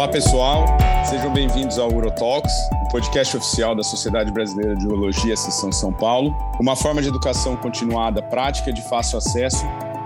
[0.00, 0.64] Olá, pessoal.
[1.04, 2.50] Sejam bem-vindos ao Urotalks,
[2.86, 7.54] o podcast oficial da Sociedade Brasileira de Urologia, Seção São Paulo, uma forma de educação
[7.54, 9.62] continuada, prática, de fácil acesso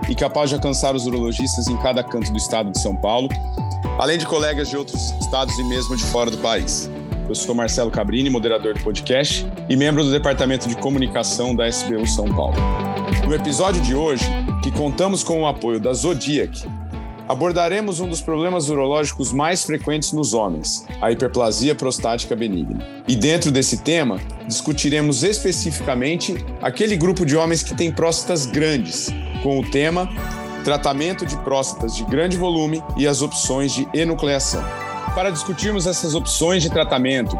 [0.09, 3.29] e capaz de alcançar os urologistas em cada canto do estado de São Paulo,
[3.97, 6.91] além de colegas de outros estados e mesmo de fora do país.
[7.29, 12.05] Eu sou Marcelo Cabrini, moderador do podcast e membro do Departamento de Comunicação da SBU
[12.05, 12.57] São Paulo.
[13.25, 14.25] No episódio de hoje,
[14.61, 16.67] que contamos com o apoio da Zodiac,
[17.27, 22.85] abordaremos um dos problemas urológicos mais frequentes nos homens, a hiperplasia prostática benigna.
[23.07, 29.09] E dentro desse tema, discutiremos especificamente aquele grupo de homens que tem próstatas grandes,
[29.41, 30.09] com o tema
[30.65, 34.63] tratamento de próstatas de grande volume e as opções de enucleação.
[35.13, 37.37] Para discutirmos essas opções de tratamento,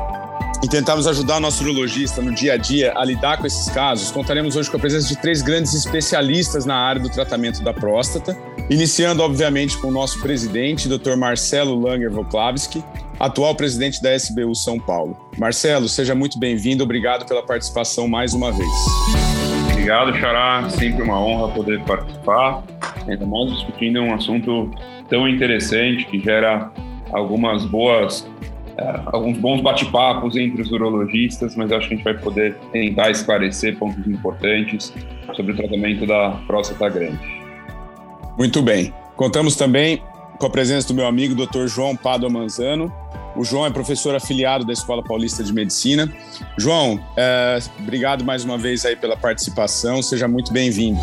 [0.64, 4.56] e tentarmos ajudar nosso urologista no dia a dia a lidar com esses casos, contaremos
[4.56, 8.38] hoje com a presença de três grandes especialistas na área do tratamento da próstata,
[8.70, 11.16] iniciando, obviamente, com o nosso presidente, Dr.
[11.16, 12.84] Marcelo Langer Voklavski,
[13.20, 15.30] atual presidente da SBU São Paulo.
[15.38, 18.70] Marcelo, seja muito bem-vindo, obrigado pela participação mais uma vez.
[19.72, 22.64] Obrigado, Xará, sempre uma honra poder participar,
[23.08, 24.72] ainda mais discutindo um assunto
[25.10, 26.72] tão interessante que gera
[27.12, 28.28] algumas boas
[28.78, 33.10] é, alguns bons bate-papos entre os urologistas, mas acho que a gente vai poder tentar
[33.10, 34.94] esclarecer pontos importantes
[35.34, 37.20] sobre o tratamento da próstata grande.
[38.38, 38.94] Muito bem.
[39.16, 40.02] Contamos também
[40.38, 41.68] com a presença do meu amigo Dr.
[41.68, 42.92] João Pado Manzano.
[43.36, 46.12] O João é professor afiliado da Escola Paulista de Medicina.
[46.58, 50.02] João, é, obrigado mais uma vez aí pela participação.
[50.02, 51.00] Seja muito bem-vindo.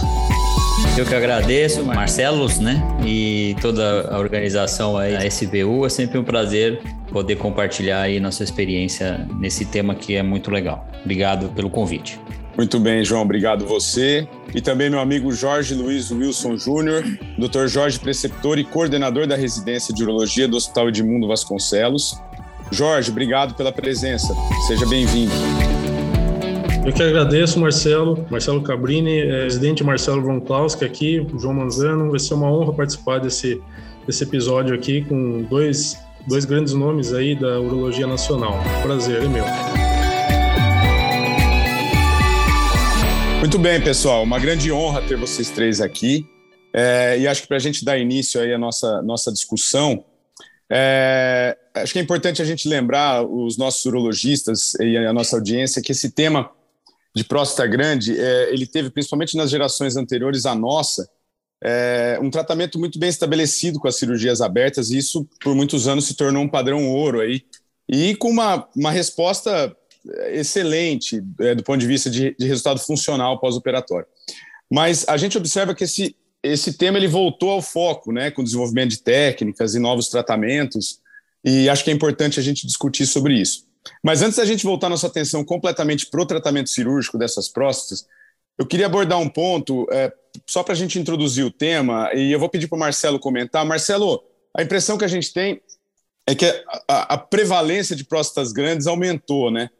[0.97, 2.83] Eu que agradeço, Marcelo, né?
[3.05, 5.87] E toda a organização aí, a SBU.
[5.87, 10.87] É sempre um prazer poder compartilhar aí nossa experiência nesse tema que é muito legal.
[11.03, 12.21] Obrigado pelo convite.
[12.57, 14.29] Muito bem, João, obrigado você.
[14.55, 17.03] E também meu amigo Jorge Luiz Wilson Júnior,
[17.39, 17.67] Dr.
[17.67, 22.21] Jorge, preceptor e coordenador da residência de urologia do Hospital Edmundo Vasconcelos.
[22.71, 24.35] Jorge, obrigado pela presença.
[24.67, 25.33] Seja bem-vindo.
[26.85, 32.11] Eu que agradeço, Marcelo, Marcelo Cabrini, é, presidente Marcelo Von Klauski aqui, João Manzano.
[32.11, 33.63] Vai ser uma honra participar desse,
[34.05, 35.97] desse episódio aqui com dois,
[36.27, 38.59] dois grandes nomes aí da urologia nacional.
[38.83, 39.45] Prazer, é meu.
[43.39, 44.25] Muito bem, pessoal.
[44.25, 46.27] Uma grande honra ter vocês três aqui.
[46.75, 50.05] É, e acho que para a gente dar início aí à nossa, nossa discussão,
[50.69, 55.81] é, acho que é importante a gente lembrar os nossos urologistas e a nossa audiência
[55.81, 56.51] que esse tema
[57.15, 61.09] de próstata grande, é, ele teve, principalmente nas gerações anteriores à nossa,
[61.63, 66.07] é, um tratamento muito bem estabelecido com as cirurgias abertas, e isso por muitos anos
[66.07, 67.43] se tornou um padrão ouro aí,
[67.89, 69.77] e com uma, uma resposta
[70.31, 74.07] excelente é, do ponto de vista de, de resultado funcional pós-operatório.
[74.71, 78.45] Mas a gente observa que esse, esse tema ele voltou ao foco, né, com o
[78.45, 80.99] desenvolvimento de técnicas e novos tratamentos,
[81.45, 83.67] e acho que é importante a gente discutir sobre isso.
[84.03, 88.07] Mas antes da gente voltar nossa atenção completamente para o tratamento cirúrgico dessas próstatas,
[88.59, 90.13] eu queria abordar um ponto, é,
[90.47, 93.65] só para a gente introduzir o tema, e eu vou pedir para o Marcelo comentar.
[93.65, 94.23] Marcelo,
[94.57, 95.61] a impressão que a gente tem
[96.27, 96.47] é que
[96.89, 99.71] a, a prevalência de próstatas grandes aumentou, né?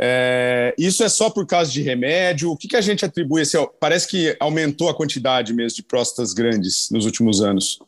[0.00, 2.52] É, isso é só por causa de remédio?
[2.52, 3.42] O que, que a gente atribui?
[3.42, 7.80] Esse, parece que aumentou a quantidade mesmo de próstatas grandes nos últimos anos.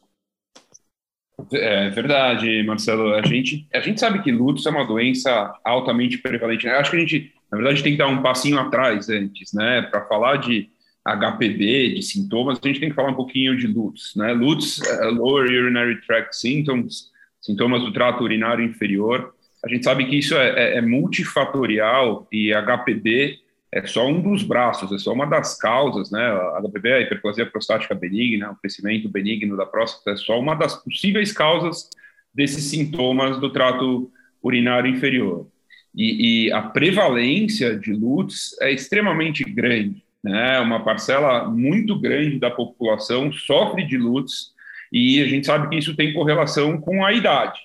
[1.53, 3.15] É verdade, Marcelo.
[3.15, 6.67] A gente, a gente sabe que lútus é uma doença altamente prevalente.
[6.67, 9.83] Eu acho que a gente, na verdade, tem que dar um passinho atrás antes, né?
[9.83, 10.69] Para falar de
[11.05, 14.33] HPB, de sintomas, a gente tem que falar um pouquinho de lútus, né?
[14.33, 19.33] Lútus, uh, Lower Urinary Tract Symptoms, sintomas do trato urinário inferior.
[19.65, 23.39] A gente sabe que isso é, é, é multifatorial e HPB
[23.73, 26.21] é só um dos braços, é só uma das causas, né?
[26.21, 30.75] A HPV, a hiperplasia prostática benigna, o crescimento benigno da próstata, é só uma das
[30.83, 31.89] possíveis causas
[32.35, 34.11] desses sintomas do trato
[34.43, 35.47] urinário inferior.
[35.95, 40.59] E, e a prevalência de LUTS é extremamente grande, né?
[40.61, 44.53] Uma parcela muito grande da população sofre de LUTS
[44.93, 47.61] e a gente sabe que isso tem correlação com a idade,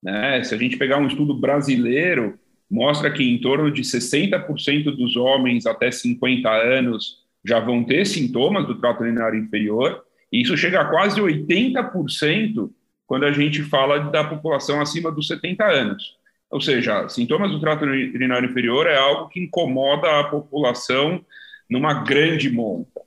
[0.00, 0.44] né?
[0.44, 2.38] Se a gente pegar um estudo brasileiro,
[2.70, 8.66] mostra que em torno de 60% dos homens até 50 anos já vão ter sintomas
[8.66, 12.70] do trato urinário inferior, e isso chega a quase 80%
[13.06, 16.16] quando a gente fala da população acima dos 70 anos.
[16.50, 21.24] Ou seja, sintomas do trato urinário inferior é algo que incomoda a população
[21.68, 23.00] numa grande monta.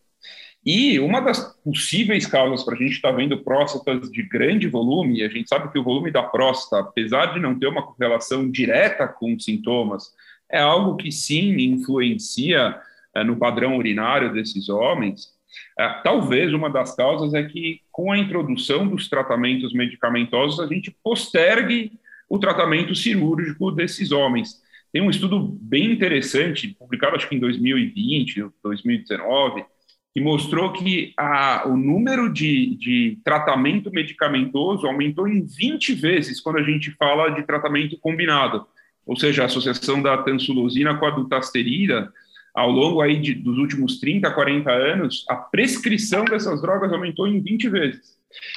[0.65, 5.21] E uma das possíveis causas para a gente estar tá vendo próstatas de grande volume,
[5.21, 9.07] a gente sabe que o volume da próstata, apesar de não ter uma correlação direta
[9.07, 10.13] com sintomas,
[10.49, 12.79] é algo que sim influencia
[13.15, 15.33] é, no padrão urinário desses homens.
[15.77, 20.95] É, talvez uma das causas é que, com a introdução dos tratamentos medicamentosos, a gente
[21.03, 21.91] postergue
[22.29, 24.61] o tratamento cirúrgico desses homens.
[24.93, 29.65] Tem um estudo bem interessante, publicado acho que em 2020, 2019,
[30.13, 36.59] que mostrou que a, o número de, de tratamento medicamentoso aumentou em 20 vezes quando
[36.59, 38.65] a gente fala de tratamento combinado,
[39.05, 42.13] ou seja, a associação da tansulosina com a dutasterida,
[42.53, 47.41] ao longo aí de, dos últimos 30, 40 anos, a prescrição dessas drogas aumentou em
[47.41, 48.13] 20 vezes.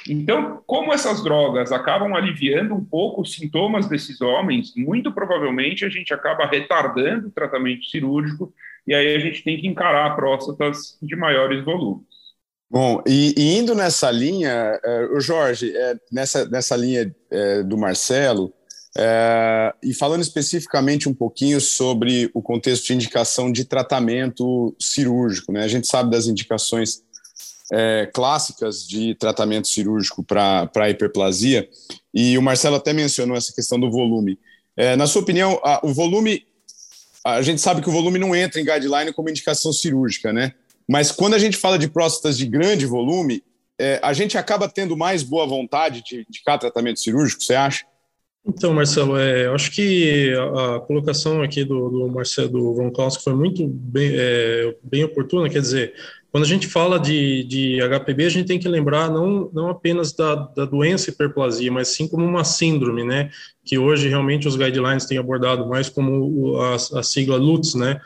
[0.08, 5.88] Então, como essas drogas acabam aliviando um pouco os sintomas desses homens, muito provavelmente a
[5.88, 8.52] gente acaba retardando o tratamento cirúrgico
[8.86, 12.04] e aí a gente tem que encarar próstatas de maiores volumes.
[12.70, 14.78] Bom, e, e indo nessa linha,
[15.12, 18.52] uh, Jorge, uh, nessa, nessa linha uh, do Marcelo,
[19.82, 25.64] e falando especificamente um pouquinho sobre o contexto de indicação de tratamento cirúrgico, né?
[25.64, 27.02] A gente sabe das indicações
[27.72, 31.68] é, clássicas de tratamento cirúrgico para hiperplasia,
[32.14, 34.38] e o Marcelo até mencionou essa questão do volume.
[34.76, 36.46] É, na sua opinião, a, o volume,
[37.26, 40.52] a gente sabe que o volume não entra em guideline como indicação cirúrgica, né?
[40.88, 43.42] Mas quando a gente fala de próstatas de grande volume,
[43.78, 47.84] é, a gente acaba tendo mais boa vontade de indicar tratamento cirúrgico, você acha?
[48.46, 52.92] Então, Marcelo, é, eu acho que a, a colocação aqui do, do Marcelo do Von
[52.92, 55.94] Klaus foi muito bem, é, bem oportuna, quer dizer,
[56.36, 60.12] quando a gente fala de, de HPB, a gente tem que lembrar não, não apenas
[60.12, 63.30] da, da doença hiperplasia, mas sim como uma síndrome, né?
[63.64, 67.98] Que hoje realmente os guidelines têm abordado mais como a, a sigla LUTS, né?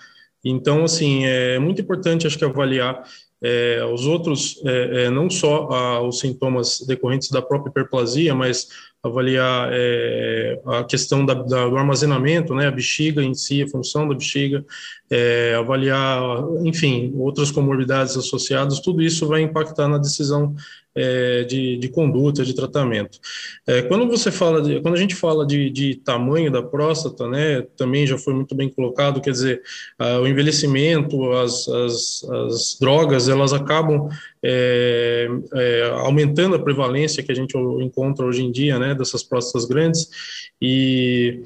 [0.44, 3.02] Então, assim, é muito importante, acho que, avaliar
[3.42, 8.68] é, os outros, é, é, não só a, os sintomas decorrentes da própria hiperplasia, mas
[9.02, 14.06] avaliar é, a questão da, da, do armazenamento, né, a bexiga em si, a função
[14.06, 14.62] da bexiga,
[15.10, 16.22] é, avaliar,
[16.64, 20.54] enfim, outras comorbidades associadas, tudo isso vai impactar na decisão
[20.94, 23.18] é, de, de, conduta, de tratamento.
[23.66, 27.62] É, quando você fala, de, quando a gente fala de, de, tamanho da próstata, né,
[27.76, 29.62] também já foi muito bem colocado, quer dizer,
[30.20, 34.08] o envelhecimento, as, as, as, drogas, elas acabam
[34.42, 39.66] é, é, aumentando a prevalência que a gente encontra hoje em dia, né, dessas próstatas
[39.66, 40.08] grandes,
[40.60, 41.42] e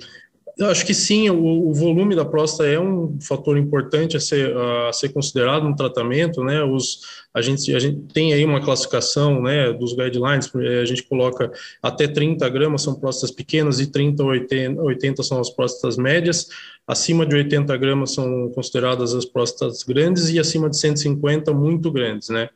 [0.56, 4.56] eu acho que sim, o, o, volume da próstata é um fator importante a ser,
[4.56, 6.62] a ser considerado no tratamento, né?
[6.62, 7.00] Os,
[7.34, 11.50] a, gente, a gente tem aí uma classificação né, dos guidelines, eh, a gente coloca
[11.82, 16.48] até 30 gramas são próstatas pequenas e 30 a 80, 80 são as próstatas médias,
[16.86, 22.28] acima de 80 gramas são consideradas as próstatas grandes e acima de 150 muito grandes,
[22.28, 22.48] né?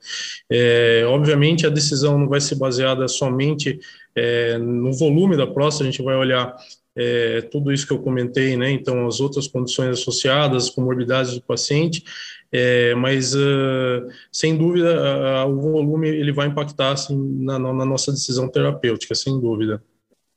[0.48, 3.80] É, obviamente a decisão não vai ser baseada somente
[4.14, 6.54] é, no volume da próstata, a gente vai olhar
[6.98, 8.70] é, tudo isso que eu comentei, né?
[8.70, 12.02] Então, as outras condições associadas, as comorbidades do paciente,
[12.50, 18.10] é, mas uh, sem dúvida uh, o volume ele vai impactar assim, na, na, nossa
[18.10, 19.82] decisão terapêutica, sem dúvida.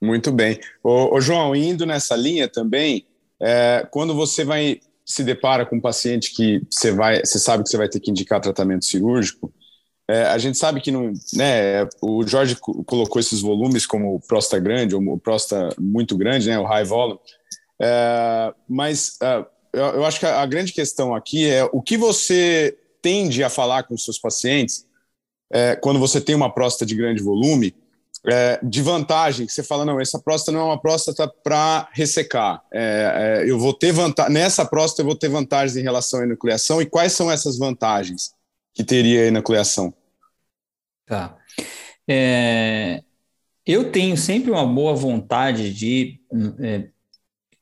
[0.02, 0.60] Muito bem.
[0.84, 3.06] Ô João, indo nessa linha também,
[3.40, 7.70] é, quando você vai se depara com um paciente que você vai, você sabe que
[7.70, 9.52] você vai ter que indicar tratamento cirúrgico,
[10.08, 14.96] é, a gente sabe que não, né, o Jorge colocou esses volumes como próstata grande
[14.96, 17.20] ou próstata muito grande, né, o high volume,
[17.82, 21.98] é, mas é, eu, eu, acho que a, a, grande questão aqui é o que
[21.98, 24.86] você tende a falar com seus pacientes
[25.52, 27.76] é, quando você tem uma próstata de grande volume,
[28.26, 32.62] é, de vantagem, que você fala, não, essa próstata não é uma próstata para ressecar.
[32.72, 36.82] É, eu vou ter vantagem, nessa próstata eu vou ter vantagens em relação à enucleação,
[36.82, 38.34] e quais são essas vantagens
[38.74, 39.94] que teria a enucleação?
[41.06, 41.38] Tá.
[42.08, 43.04] É,
[43.66, 46.20] eu tenho sempre uma boa vontade de
[46.60, 46.88] é,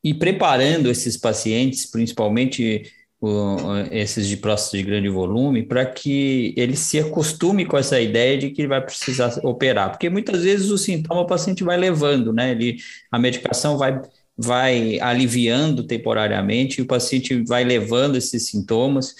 [0.02, 2.90] ir preparando esses pacientes, principalmente
[3.20, 3.56] o,
[3.90, 8.50] esses de próstata de grande volume, para que ele se acostume com essa ideia de
[8.50, 12.52] que ele vai precisar operar, porque muitas vezes o sintoma o paciente vai levando, né?
[12.52, 12.78] Ele,
[13.10, 14.00] a medicação vai
[14.42, 19.14] vai aliviando temporariamente e o paciente vai levando esses sintomas.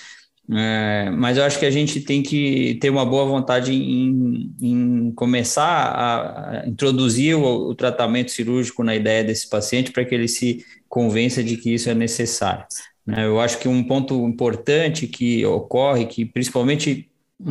[0.53, 5.13] É, mas eu acho que a gente tem que ter uma boa vontade em, em
[5.13, 10.65] começar a, introduzir o, o, tratamento cirúrgico na ideia desse paciente para que ele se
[10.89, 12.65] convença de que isso é necessário.
[13.07, 13.27] Né?
[13.27, 17.09] Eu acho que um ponto importante que ocorre, que principalmente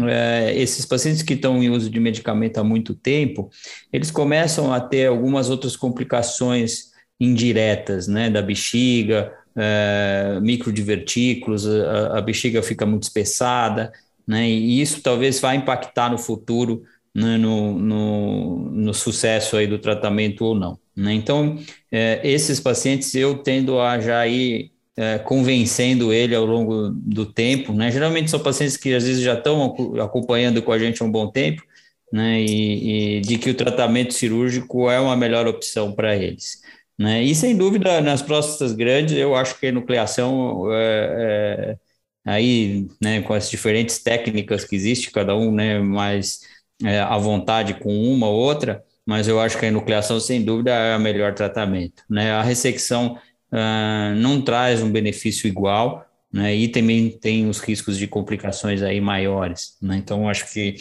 [0.08, 3.50] é, esses pacientes que estão em uso de medicamento há muito tempo,
[3.94, 12.22] eles começam a ter algumas outras complicações indiretas, né, da bexiga, é, microdivertículos, a, a,
[12.22, 13.92] bexiga fica muito espessada,
[14.26, 14.50] né?
[14.50, 20.46] E isso talvez vá impactar no futuro né, no, no, no, sucesso aí do tratamento
[20.46, 20.80] ou não.
[20.96, 21.14] Né?
[21.14, 21.58] Então,
[21.92, 27.74] é, esses pacientes eu tendo a já ir é, convencendo ele ao longo do tempo,
[27.74, 27.92] né?
[27.92, 31.32] Geralmente são pacientes que às vezes já estão acompanhando com a gente há um bom
[31.32, 31.64] tempo,
[32.12, 32.42] né?
[32.42, 36.62] E, e de que o tratamento cirúrgico é uma melhor opção para eles.
[37.00, 37.24] Né?
[37.24, 41.78] E sem dúvida, nas próstatas grandes, eu acho que a enucleação é,
[42.26, 46.42] é, aí, né, com as diferentes técnicas que existem, cada um né, mais
[46.84, 50.72] é, à vontade com uma ou outra, mas eu acho que a enucleação, sem dúvida,
[50.72, 52.04] é o melhor tratamento.
[52.10, 52.32] Né?
[52.32, 53.18] A ressecção
[53.52, 56.54] uh, não traz um benefício igual, né?
[56.54, 59.78] e também tem os riscos de complicações aí maiores.
[59.82, 59.98] Né?
[59.98, 60.76] Então, acho que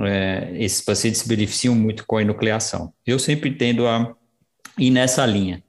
[0.00, 2.92] é, esses pacientes se beneficiam muito com a enucleação.
[3.06, 4.14] Eu sempre tendo a
[4.78, 5.62] ir nessa linha.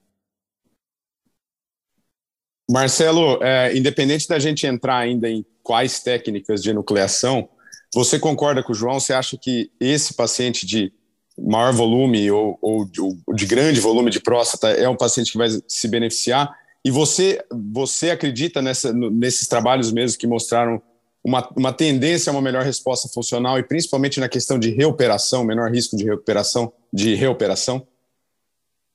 [2.69, 7.50] Marcelo, é, independente da gente entrar ainda em quais técnicas de enucleação,
[7.93, 9.00] você concorda com o João?
[9.00, 10.91] Você acha que esse paciente de
[11.38, 12.89] maior volume ou, ou,
[13.27, 16.51] ou de grande volume de próstata é um paciente que vai se beneficiar?
[16.83, 20.81] E você, você acredita nessa, nesses trabalhos mesmo que mostraram
[21.24, 25.72] uma, uma tendência a uma melhor resposta funcional e principalmente na questão de reoperação, menor
[25.72, 27.88] risco de recuperação, de reoperação?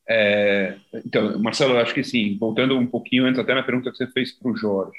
[0.09, 2.37] É, então, Marcelo, eu acho que sim.
[2.39, 4.99] Voltando um pouquinho antes, até na pergunta que você fez para o Jorge,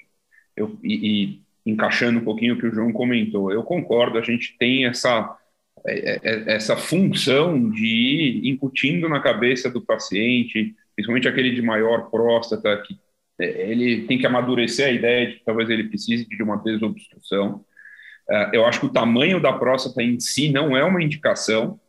[0.56, 4.18] eu, e, e, encaixando um pouquinho o que o João comentou, eu concordo.
[4.18, 5.38] A gente tem essa
[5.86, 11.62] é, é, é, essa função de ir incutindo na cabeça do paciente, principalmente aquele de
[11.62, 12.98] maior próstata, que
[13.40, 17.64] ele tem que amadurecer a ideia de que talvez ele precise de uma desobstrução.
[18.30, 21.80] É, eu acho que o tamanho da próstata em si não é uma indicação.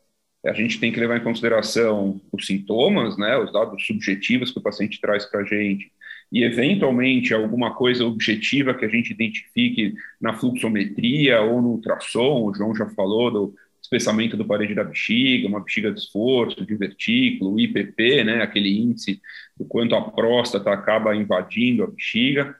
[0.47, 4.62] A gente tem que levar em consideração os sintomas, né, os dados subjetivos que o
[4.62, 5.92] paciente traz para a gente,
[6.32, 12.44] e eventualmente alguma coisa objetiva que a gente identifique na fluxometria ou no ultrassom.
[12.44, 16.76] O João já falou do espessamento do parede da bexiga, uma bexiga de esforço, de
[16.76, 19.20] vertículo, IPP, né, aquele índice
[19.59, 22.54] do quanto a próstata acaba invadindo a bexiga,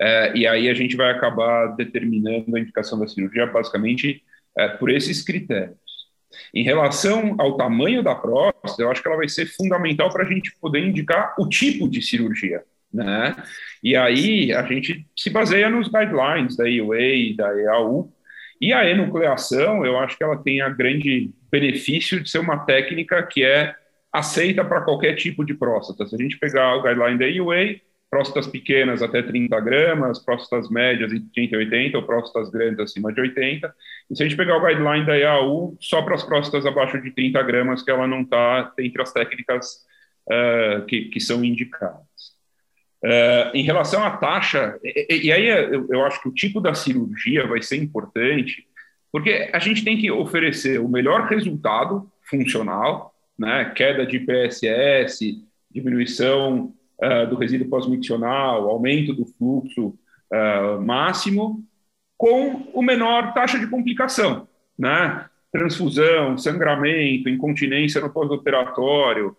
[0.00, 4.22] é, e aí a gente vai acabar determinando a indicação da cirurgia basicamente
[4.56, 5.89] é, por esses critérios.
[6.54, 10.28] Em relação ao tamanho da próstata, eu acho que ela vai ser fundamental para a
[10.28, 13.36] gente poder indicar o tipo de cirurgia, né?
[13.82, 18.12] E aí a gente se baseia nos guidelines da EUA da EAU,
[18.60, 23.22] e a enucleação, eu acho que ela tem a grande benefício de ser uma técnica
[23.22, 23.74] que é
[24.12, 26.06] aceita para qualquer tipo de próstata.
[26.06, 31.12] Se a gente pegar o guideline da EUA, próstatas pequenas até 30 gramas, próstatas médias
[31.12, 33.74] entre 30 e 80, ou próstatas grandes acima de 80.
[34.10, 37.12] E se a gente pegar o guideline da EAU, só para as próstatas abaixo de
[37.12, 39.86] 30 gramas, que ela não está entre as técnicas
[40.26, 42.00] uh, que, que são indicadas.
[43.04, 46.74] Uh, em relação à taxa, e, e aí eu, eu, acho que o tipo da
[46.74, 48.66] cirurgia vai ser importante,
[49.12, 56.74] porque a gente tem que oferecer o melhor resultado funcional, né, queda de PSS, diminuição
[57.02, 59.94] uh, do resíduo pós-miccional, aumento do fluxo
[60.32, 61.64] uh, máximo,
[62.20, 64.46] com o menor taxa de complicação,
[64.78, 69.34] né, transfusão, sangramento, incontinência no pós-operatório,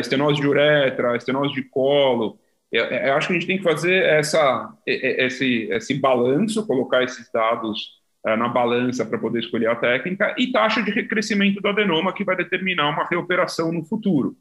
[0.00, 2.36] estenose de uretra, estenose de colo,
[2.72, 7.30] eu, eu, acho que a gente tem que fazer essa, esse, esse balanço, colocar esses
[7.30, 12.12] dados uh, na balança para poder escolher a técnica, e taxa de recrescimento do adenoma,
[12.12, 14.36] que vai determinar uma reoperação no futuro.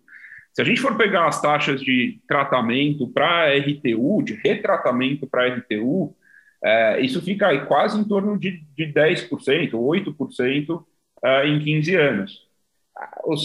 [0.51, 6.15] Se a gente for pegar as taxas de tratamento para RTU, de retratamento para RTU,
[6.63, 10.83] é, isso fica quase em torno de, de 10%, 8%
[11.23, 12.53] é, em 15 anos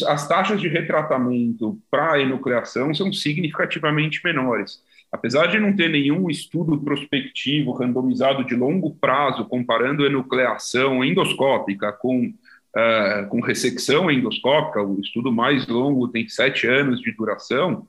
[0.06, 4.82] as taxas de retratamento para a enucleação são significativamente menores.
[5.10, 12.26] Apesar de não ter nenhum estudo prospectivo randomizado de longo prazo comparando enucleação endoscópica com,
[12.26, 17.88] uh, com ressecção endoscópica, o estudo mais longo tem sete anos de duração.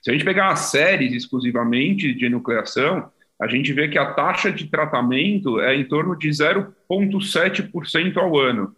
[0.00, 3.10] Se a gente pegar as séries exclusivamente de enucleação,
[3.40, 8.76] a gente vê que a taxa de tratamento é em torno de 0,7% ao ano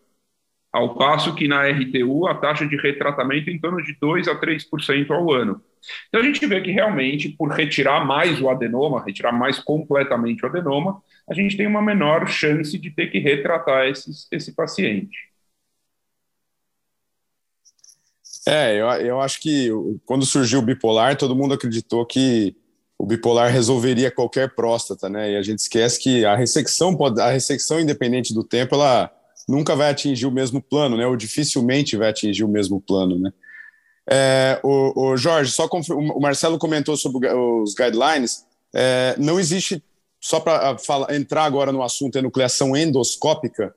[0.73, 4.41] ao passo que na RTU a taxa de retratamento é em torno de 2 a
[4.41, 5.63] 3% ao ano.
[6.09, 10.49] Então a gente vê que realmente, por retirar mais o adenoma, retirar mais completamente o
[10.49, 15.31] adenoma, a gente tem uma menor chance de ter que retratar esses, esse paciente.
[18.49, 19.69] É, eu, eu acho que
[20.05, 22.57] quando surgiu o bipolar, todo mundo acreditou que
[23.03, 25.33] o bipolar resolveria qualquer próstata, né?
[25.33, 29.11] E a gente esquece que a ressecção pode, a ressecção independente do tempo, ela
[29.49, 31.05] nunca vai atingir o mesmo plano, né?
[31.05, 33.33] Ou dificilmente vai atingir o mesmo plano, né?
[34.09, 38.45] É, o, o, Jorge, só o Marcelo comentou sobre os guidelines.
[38.73, 39.83] É, não existe,
[40.21, 40.77] só para
[41.11, 43.75] entrar agora no assunto enucleação endoscópica,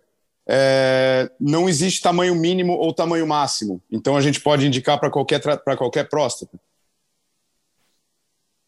[0.48, 3.82] é, não existe tamanho mínimo ou tamanho máximo.
[3.92, 5.42] Então a gente pode indicar para qualquer,
[5.76, 6.60] qualquer próstata.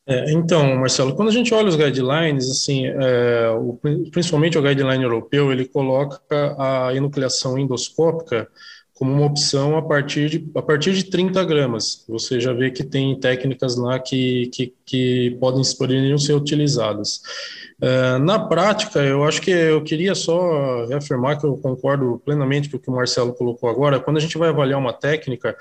[0.07, 3.77] É, então, Marcelo, quando a gente olha os guidelines, assim, é, o,
[4.09, 6.21] principalmente o guideline europeu, ele coloca
[6.57, 8.47] a enucleação endoscópica
[8.93, 12.05] como uma opção a partir de, a partir de 30 gramas.
[12.07, 17.21] Você já vê que tem técnicas lá que, que, que podem, poderiam ser utilizadas.
[17.79, 22.77] Uh, na prática, eu acho que eu queria só reafirmar que eu concordo plenamente com
[22.77, 23.99] o que o Marcelo colocou agora.
[23.99, 25.55] Quando a gente vai avaliar uma técnica,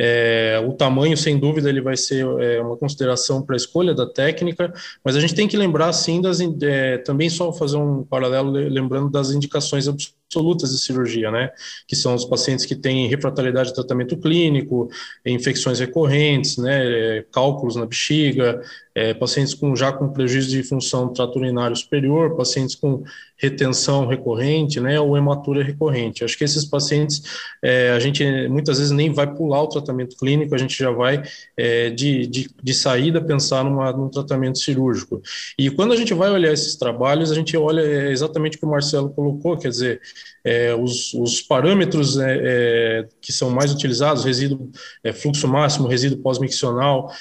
[0.00, 4.06] é, o tamanho, sem dúvida, ele vai ser é, uma consideração para a escolha da
[4.06, 4.72] técnica,
[5.04, 9.10] mas a gente tem que lembrar, sim, das, é, também só fazer um paralelo, lembrando
[9.10, 11.50] das indicações absolutas de cirurgia, né?
[11.86, 14.88] Que são os pacientes que têm refratalidade de tratamento clínico,
[15.26, 17.22] infecções recorrentes, né?
[17.32, 18.62] Cálculos na bexiga,
[18.98, 23.04] é, pacientes com, já com prejuízo de função do trato urinário superior, pacientes com
[23.36, 24.98] retenção recorrente, né?
[24.98, 26.24] Ou hematura recorrente.
[26.24, 27.22] Acho que esses pacientes,
[27.62, 31.22] é, a gente muitas vezes nem vai pular o tratamento clínico, a gente já vai
[31.56, 35.22] é, de, de, de, saída pensar numa, num tratamento cirúrgico.
[35.56, 38.66] E quando a gente vai olhar esses trabalhos, a gente olha é, exatamente o que
[38.66, 40.00] o Marcelo colocou, quer dizer,
[40.44, 44.70] é, os, os, parâmetros é, é, que são mais utilizados, resíduo,
[45.02, 47.12] é, fluxo máximo, resíduo pós-miccional,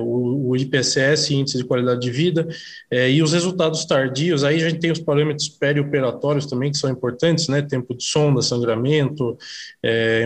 [0.00, 2.46] o, o, IPSS, índice de qualidade de vida,
[2.92, 7.48] e os resultados tardios, aí a gente tem os parâmetros perioperatórios também, que são importantes,
[7.48, 9.38] né, tempo de sonda, sangramento,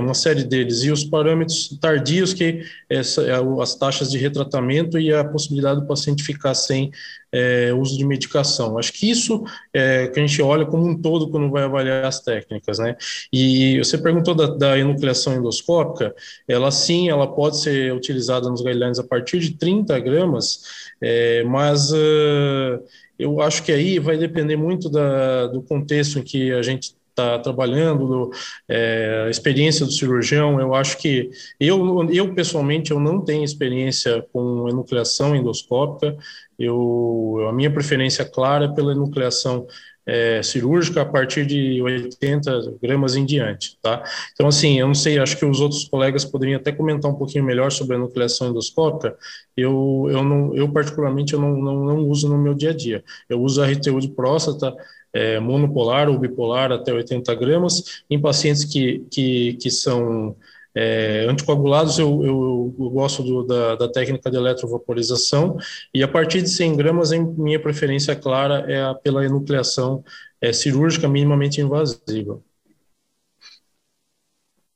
[0.00, 5.12] uma série deles, e os parâmetros tardios, que essa, é as taxas de retratamento e
[5.12, 6.90] a possibilidade do paciente ficar sem
[7.32, 8.78] é, uso de medicação.
[8.78, 12.20] Acho que isso é que a gente olha como um todo quando vai avaliar as
[12.20, 12.96] técnicas, né?
[13.32, 16.14] E você perguntou da, da enucleação endoscópica,
[16.46, 20.62] ela sim, ela pode ser utilizada nos guidelines a partir de 30 gramas,
[21.00, 22.82] é, mas uh,
[23.18, 27.38] eu acho que aí vai depender muito da, do contexto em que a gente está
[27.38, 28.30] trabalhando, do,
[28.68, 34.26] é, a experiência do cirurgião, eu acho que eu, eu pessoalmente eu não tenho experiência
[34.32, 36.16] com enucleação endoscópica,
[36.58, 39.66] eu, a minha preferência clara é pela enucleação
[40.04, 44.02] é, cirúrgica a partir de 80 gramas em diante, tá?
[44.32, 47.44] Então, assim, eu não sei, acho que os outros colegas poderiam até comentar um pouquinho
[47.44, 49.16] melhor sobre a nucleação endoscópica.
[49.56, 53.04] Eu, eu, não, eu particularmente, eu não, não, não uso no meu dia a dia.
[53.28, 54.74] Eu uso a RTU de próstata,
[55.12, 58.02] é, monopolar ou bipolar até 80 gramas.
[58.08, 60.36] Em pacientes que, que, que são
[60.74, 65.58] é, anticoagulados, eu, eu, eu gosto do, da, da, técnica de eletrovaporização,
[65.92, 70.02] e a partir de 100 gramas, minha preferência clara é a, pela enucleação
[70.40, 72.40] é, cirúrgica minimamente invasiva.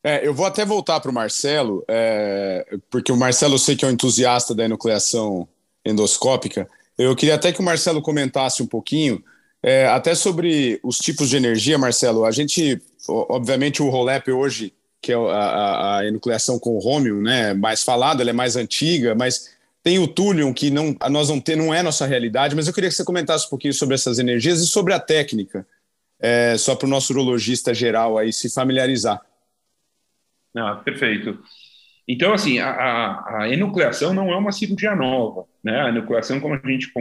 [0.04, 3.84] É, eu vou até voltar para o Marcelo, é, porque o Marcelo eu sei que
[3.84, 5.48] é um entusiasta da enucleação
[5.84, 6.68] endoscópica.
[6.96, 9.22] Eu queria até que o Marcelo comentasse um pouquinho
[9.66, 15.10] é, até sobre os tipos de energia, Marcelo, a gente, obviamente, o ROLEP hoje, que
[15.10, 19.16] é a, a, a enucleação com o Romium, né, mais falado, ela é mais antiga,
[19.16, 22.72] mas tem o Thulium, que não, nós não, tem, não é nossa realidade, mas eu
[22.72, 25.66] queria que você comentasse um pouquinho sobre essas energias e sobre a técnica,
[26.20, 29.20] é, só para o nosso urologista geral aí se familiarizar.
[30.56, 31.42] Ah, perfeito.
[32.06, 35.82] Então, assim, a, a, enucleação não é uma cirurgia nova, né?
[35.82, 36.92] A enucleação, como a gente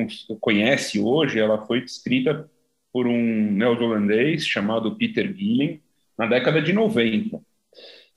[0.42, 2.50] conhece hoje, ela foi descrita
[2.96, 5.82] por um neozelandês chamado Peter Gillen
[6.18, 7.42] na década de 90.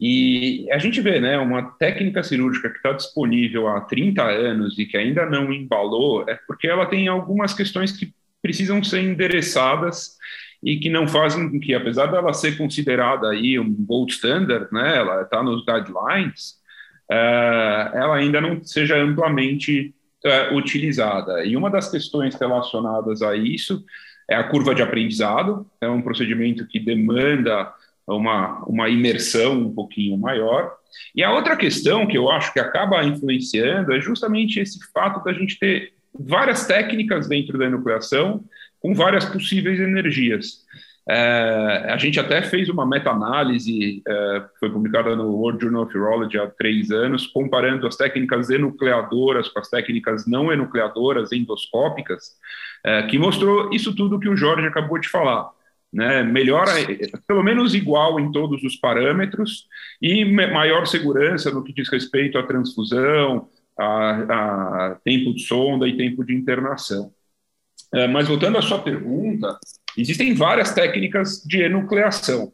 [0.01, 4.87] E a gente vê, né, uma técnica cirúrgica que está disponível há 30 anos e
[4.87, 10.17] que ainda não embalou, é porque ela tem algumas questões que precisam ser endereçadas
[10.63, 14.97] e que não fazem com que, apesar dela ser considerada aí um gold standard, né,
[14.97, 16.53] ela está nos guidelines,
[17.11, 19.93] uh, ela ainda não seja amplamente
[20.25, 21.45] uh, utilizada.
[21.45, 23.85] E uma das questões relacionadas a isso
[24.29, 27.73] é a curva de aprendizado, é um procedimento que demanda
[28.07, 30.73] uma, uma imersão um pouquinho maior.
[31.15, 35.33] E a outra questão que eu acho que acaba influenciando é justamente esse fato da
[35.33, 38.45] gente ter várias técnicas dentro da enucleação
[38.81, 40.65] com várias possíveis energias.
[41.11, 46.39] É, a gente até fez uma meta-análise, é, foi publicada no World Journal of Urology
[46.39, 52.33] há três anos, comparando as técnicas enucleadoras com as técnicas não enucleadoras endoscópicas,
[52.85, 55.51] é, que mostrou isso tudo que o Jorge acabou de falar.
[55.91, 56.73] Né, melhora,
[57.27, 59.67] pelo menos igual em todos os parâmetros,
[60.03, 65.97] e maior segurança no que diz respeito à transfusão, a, a tempo de sonda e
[65.97, 67.11] tempo de internação.
[67.95, 69.59] É, mas voltando à sua pergunta,
[70.01, 72.53] existem várias técnicas de enucleação.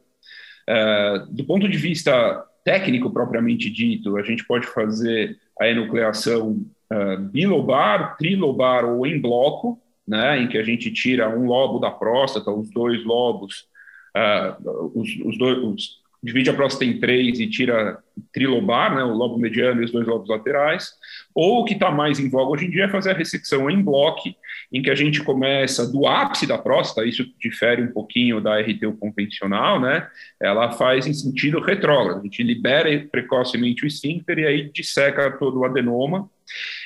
[0.67, 7.17] É, do ponto de vista técnico propriamente dito, a gente pode fazer a enucleação é,
[7.17, 12.51] bilobar, trilobar ou em bloco, né, em que a gente tira um lobo da próstata,
[12.51, 13.67] os dois lobos,
[14.15, 17.99] uh, os, os, dois, os, divide a próstata em três e tira
[18.33, 20.93] trilobar, né, o lobo mediano e os dois lobos laterais,
[21.35, 23.83] ou o que está mais em voga hoje em dia é fazer a ressecção em
[23.83, 24.29] bloco,
[24.73, 28.93] em que a gente começa do ápice da próstata, isso difere um pouquinho da RTU
[28.99, 30.07] convencional, né,
[30.41, 35.59] ela faz em sentido retrógrado, a gente libera precocemente o esfíncter e aí disseca todo
[35.59, 36.31] o adenoma,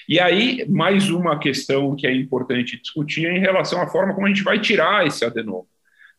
[0.08, 4.26] e aí, mais uma questão que é importante discutir é em relação à forma como
[4.26, 5.66] a gente vai tirar esse adenoma,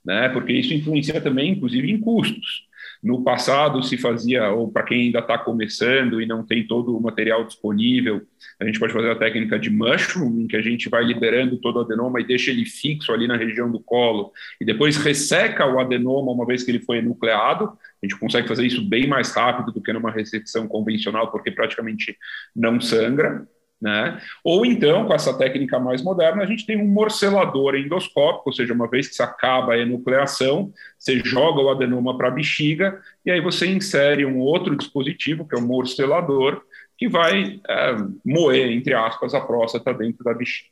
[0.05, 2.68] né, porque isso influencia também, inclusive, em custos.
[3.01, 7.01] No passado se fazia, ou para quem ainda está começando e não tem todo o
[7.01, 8.21] material disponível,
[8.59, 11.77] a gente pode fazer a técnica de mushroom, em que a gente vai liberando todo
[11.77, 15.79] o adenoma e deixa ele fixo ali na região do colo, e depois resseca o
[15.79, 17.65] adenoma uma vez que ele foi enucleado.
[18.01, 22.17] A gente consegue fazer isso bem mais rápido do que numa ressecção convencional, porque praticamente
[22.53, 23.47] não sangra.
[23.81, 24.19] Né?
[24.43, 28.73] Ou então, com essa técnica mais moderna, a gente tem um morcelador endoscópico, ou seja,
[28.73, 33.31] uma vez que se acaba a enucleação, você joga o adenoma para a bexiga e
[33.31, 36.61] aí você insere um outro dispositivo, que é o morcelador,
[36.97, 40.67] que vai é, moer, entre aspas, a próstata dentro da bexiga.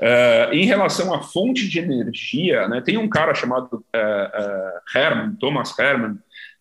[0.00, 5.36] Uh, em relação à fonte de energia, né, tem um cara chamado uh, uh, Hermann,
[5.36, 6.18] Thomas Hermann,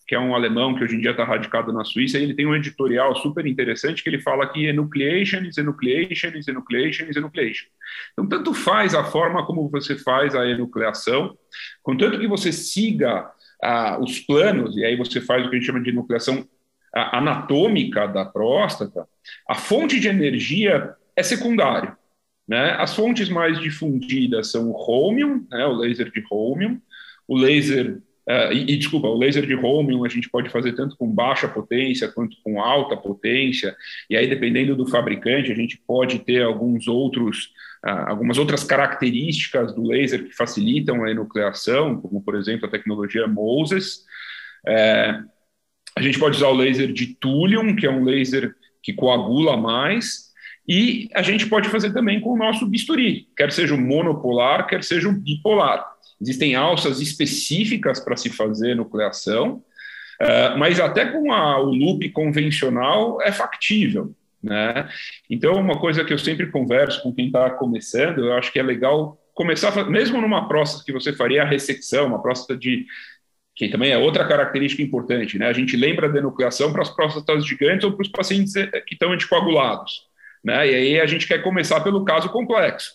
[0.07, 2.45] que é um alemão que hoje em dia está radicado na Suíça, e ele tem
[2.45, 7.67] um editorial super interessante que ele fala que enucleation enucleation enucleation enucleation.
[8.11, 11.37] Então, tanto faz a forma como você faz a enucleação,
[11.81, 15.67] contanto que você siga ah, os planos, e aí você faz o que a gente
[15.67, 16.47] chama de enucleação
[16.93, 19.07] ah, anatômica da próstata,
[19.47, 21.97] a fonte de energia é secundária.
[22.47, 22.71] Né?
[22.71, 26.81] As fontes mais difundidas são o Holmium, né, o laser de Holmium,
[27.27, 30.95] o laser Uh, e, e, desculpa, o laser de Holmium a gente pode fazer tanto
[30.95, 33.75] com baixa potência quanto com alta potência,
[34.09, 37.51] e aí dependendo do fabricante, a gente pode ter alguns outros,
[37.85, 43.27] uh, algumas outras características do laser que facilitam a enucleação, como por exemplo a tecnologia
[43.27, 44.05] Moses.
[44.65, 45.27] Uh,
[45.95, 50.31] a gente pode usar o laser de Thulium, que é um laser que coagula mais,
[50.67, 54.83] e a gente pode fazer também com o nosso bisturi, quer seja o monopolar, quer
[54.83, 55.92] seja o bipolar.
[56.23, 59.61] Existem alças específicas para se fazer nucleação,
[60.21, 64.15] uh, mas até com a, o loop convencional é factível.
[64.41, 64.87] Né?
[65.29, 68.63] Então, uma coisa que eu sempre converso com quem está começando, eu acho que é
[68.63, 72.85] legal começar, mesmo numa próstata que você faria a ressecção, uma próstata de
[73.53, 75.47] que também é outra característica importante, né?
[75.47, 78.95] A gente lembra da enucleação para as próstatas gigantes ou para os pacientes eh, que
[78.95, 80.07] estão anticoagulados,
[80.43, 80.67] né?
[80.71, 82.93] E aí a gente quer começar pelo caso complexo,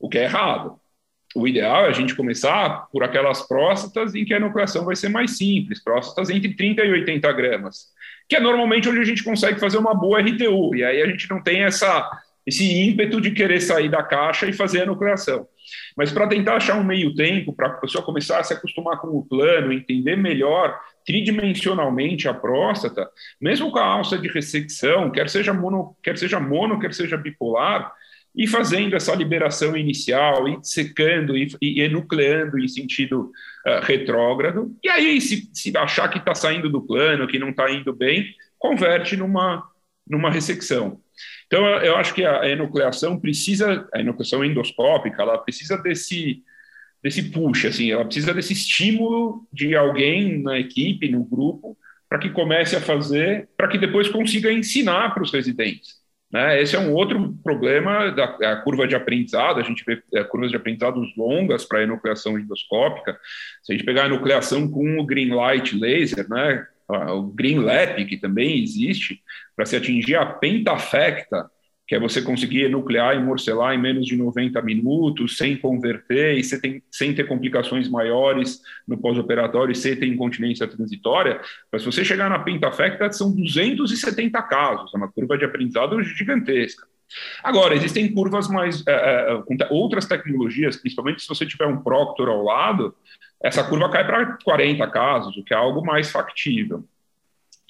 [0.00, 0.80] o que é errado
[1.34, 5.08] o ideal é a gente começar por aquelas próstatas em que a enucleação vai ser
[5.08, 7.86] mais simples, próstatas entre 30 e 80 gramas,
[8.28, 11.28] que é normalmente onde a gente consegue fazer uma boa RTU, e aí a gente
[11.30, 12.10] não tem essa,
[12.46, 15.46] esse ímpeto de querer sair da caixa e fazer a enucleação.
[15.96, 19.08] Mas para tentar achar um meio tempo, para a pessoa começar a se acostumar com
[19.08, 23.08] o plano, entender melhor tridimensionalmente a próstata,
[23.40, 27.92] mesmo com a alça de ressecção, quer seja mono, quer seja mono, quer seja bipolar,
[28.34, 33.30] e fazendo essa liberação inicial, e secando e, e enucleando em sentido
[33.66, 34.74] uh, retrógrado.
[34.82, 38.34] E aí, se, se achar que está saindo do plano, que não está indo bem,
[38.58, 39.62] converte numa,
[40.08, 41.00] numa ressecção.
[41.46, 46.42] Então, eu acho que a enucleação precisa, a enucleação endoscópica, ela precisa desse,
[47.02, 51.76] desse push, assim, ela precisa desse estímulo de alguém na equipe, no grupo,
[52.08, 56.01] para que comece a fazer, para que depois consiga ensinar para os residentes.
[56.32, 56.62] Né?
[56.62, 59.60] Esse é um outro problema da curva de aprendizado.
[59.60, 63.18] A gente vê é, curvas de aprendizado longas para a enucleação endoscópica.
[63.62, 66.66] Se a gente pegar a enucleação com o green light laser, né?
[66.88, 69.20] o green lap, que também existe,
[69.54, 71.50] para se atingir a pentafecta,
[71.92, 76.42] que é você conseguir nuclear e morcelar em menos de 90 minutos, sem converter e
[76.42, 81.38] sem, sem ter complicações maiores no pós-operatório e sem ter incontinência transitória.
[81.70, 86.86] Mas se você chegar na pentafecta, são 270 casos, é uma curva de aprendizado gigantesca.
[87.44, 88.82] Agora, existem curvas mais.
[88.88, 92.94] É, é, outras tecnologias, principalmente se você tiver um Proctor ao lado,
[93.44, 96.86] essa curva cai para 40 casos, o que é algo mais factível.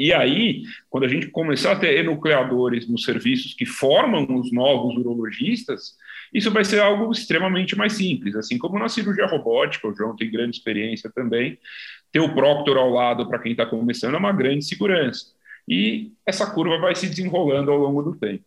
[0.02, 4.96] E aí, quando a gente começar a ter enucleadores nos serviços que formam os novos
[4.96, 5.94] urologistas,
[6.34, 8.34] isso vai ser algo extremamente mais simples.
[8.34, 11.56] Assim como na cirurgia robótica, o João tem grande experiência também,
[12.10, 15.26] ter o Proctor ao lado para quem está começando é uma grande segurança.
[15.68, 18.42] E essa curva vai se desenrolando ao longo do tempo.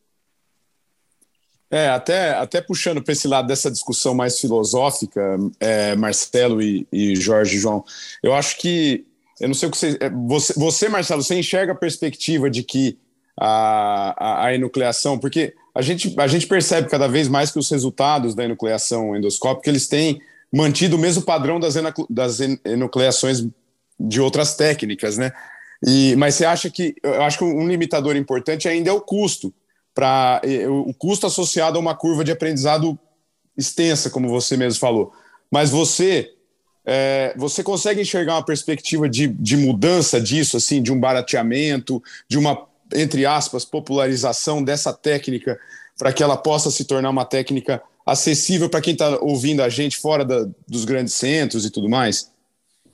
[1.71, 7.15] É, até, até puxando para esse lado dessa discussão mais filosófica, é, Marcelo e, e
[7.15, 7.81] Jorge e João,
[8.21, 9.05] eu acho que
[9.39, 10.53] eu não sei o que você, é, você.
[10.53, 12.97] Você, Marcelo, você enxerga a perspectiva de que
[13.37, 17.69] a, a, a, enucleação, porque a gente, a gente percebe cada vez mais que os
[17.69, 20.21] resultados da enucleação endoscópica eles têm
[20.53, 21.75] mantido o mesmo padrão das,
[22.09, 23.45] das enucleações
[23.99, 25.33] de outras técnicas, né?
[25.85, 29.53] E, mas você acha que eu acho que um limitador importante ainda é o custo,
[29.93, 32.97] para o custo associado a uma curva de aprendizado
[33.57, 35.13] extensa, como você mesmo falou.
[35.51, 36.34] Mas você
[36.85, 42.37] é, você consegue enxergar uma perspectiva de, de mudança disso, assim, de um barateamento, de
[42.37, 45.59] uma, entre aspas, popularização dessa técnica
[45.97, 49.97] para que ela possa se tornar uma técnica acessível para quem está ouvindo a gente
[49.97, 52.31] fora da, dos grandes centros e tudo mais?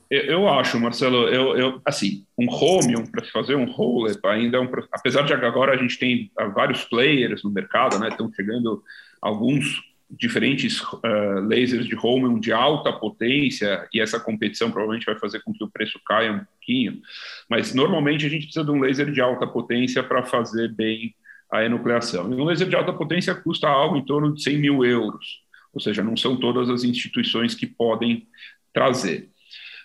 [0.09, 4.57] Eu, eu acho, Marcelo, eu, eu, assim, um home, para se fazer um roller, ainda
[4.57, 8.81] é um, apesar de agora a gente tem vários players no mercado, né, estão chegando
[9.21, 15.41] alguns diferentes uh, lasers de Holman de alta potência e essa competição provavelmente vai fazer
[15.41, 17.01] com que o preço caia um pouquinho,
[17.49, 21.15] mas normalmente a gente precisa de um laser de alta potência para fazer bem
[21.51, 22.31] a enucleação.
[22.31, 25.41] E um laser de alta potência custa algo em torno de 100 mil euros,
[25.73, 28.27] ou seja, não são todas as instituições que podem
[28.73, 29.29] trazer.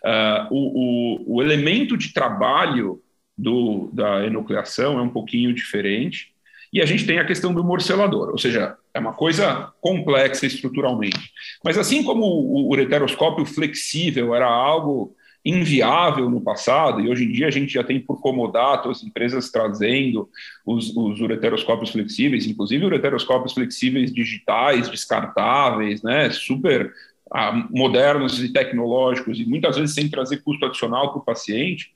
[0.04, 3.00] Uh, o, o, o elemento de trabalho
[3.36, 6.34] do, da enucleação é um pouquinho diferente,
[6.72, 11.30] e a gente tem a questão do morcelador, ou seja, é uma coisa complexa estruturalmente.
[11.62, 17.46] Mas assim como o ureteroscópio flexível era algo inviável no passado, e hoje em dia
[17.46, 20.28] a gente já tem por comodato as empresas trazendo
[20.64, 26.92] os, os ureteroscópios flexíveis, inclusive ureteroscópios flexíveis digitais, descartáveis, né, super
[27.32, 31.92] ah, modernos e tecnológicos, e muitas vezes sem trazer custo adicional para o paciente,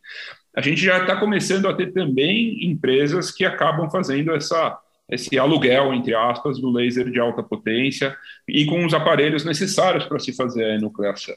[0.55, 4.79] a gente já está começando a ter também empresas que acabam fazendo essa,
[5.11, 8.17] esse aluguel, entre aspas, do laser de alta potência
[8.49, 11.35] e com os aparelhos necessários para se fazer a enucleação.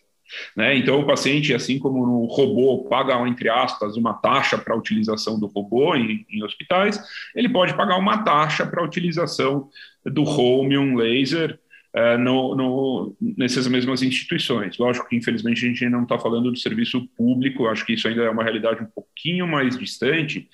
[0.56, 0.78] Né?
[0.78, 5.40] Então, o paciente, assim como no robô, paga, entre aspas, uma taxa para a utilização
[5.40, 7.00] do robô em, em, hospitais,
[7.36, 9.70] ele pode pagar uma taxa para a utilização
[10.06, 11.60] do home, um laser,
[11.96, 14.78] uh, no, no, nessas mesmas instituições.
[14.78, 18.24] Lógico que, infelizmente, a gente não está falando do serviço público, acho que isso ainda
[18.24, 20.50] é uma realidade um pouquinho mais distante,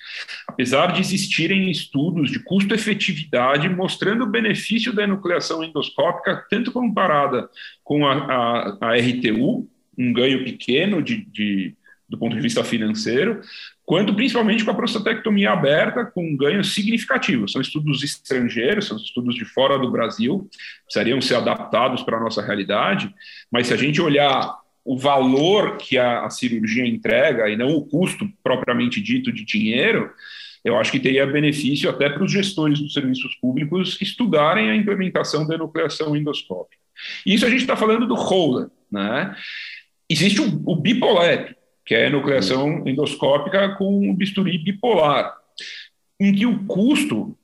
[0.46, 7.48] apesar de existirem estudos de custo-efetividade mostrando o benefício da enucleação endoscópica, tanto comparada
[7.82, 11.76] com a, a, a RTU, um ganho pequeno de, de
[12.10, 13.40] do ponto de vista financeiro,
[13.90, 17.50] quanto principalmente com a prostatectomia aberta, com ganhos significativos.
[17.50, 20.48] São estudos estrangeiros, são estudos de fora do Brasil,
[20.84, 23.12] precisariam ser adaptados para a nossa realidade,
[23.50, 27.84] mas se a gente olhar o valor que a, a cirurgia entrega e não o
[27.84, 30.08] custo propriamente dito de dinheiro,
[30.64, 35.44] eu acho que teria benefício até para os gestores dos serviços públicos estudarem a implementação
[35.44, 36.80] da enucleação endoscópica.
[37.26, 39.34] Isso a gente está falando do roller, né?
[40.08, 40.76] Existe o, o
[41.90, 45.34] que é a enucleação endoscópica com bisturi bipolar,
[46.20, 47.36] em que o custo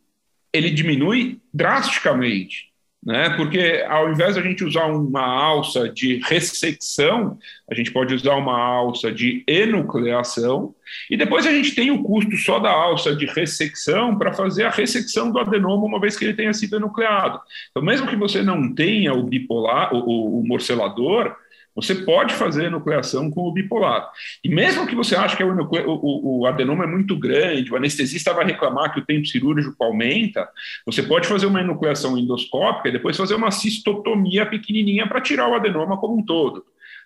[0.52, 2.68] ele diminui drasticamente,
[3.04, 3.30] né?
[3.30, 7.36] Porque ao invés de a gente usar uma alça de ressecção,
[7.68, 10.72] a gente pode usar uma alça de enucleação
[11.10, 14.70] e depois a gente tem o custo só da alça de ressecção para fazer a
[14.70, 17.40] ressecção do adenoma uma vez que ele tenha sido enucleado.
[17.72, 21.34] Então, mesmo que você não tenha o bipolar, o, o morcelador,
[21.76, 24.10] você pode fazer nucleação com o bipolar.
[24.42, 28.32] E mesmo que você ache que o, o, o, adenoma é muito grande, o anestesista
[28.32, 30.48] vai reclamar que o tempo cirúrgico aumenta,
[30.86, 35.54] você pode fazer uma enucleação endoscópica e depois fazer uma cistotomia pequenininha para tirar o
[35.54, 36.64] adenoma como um todo.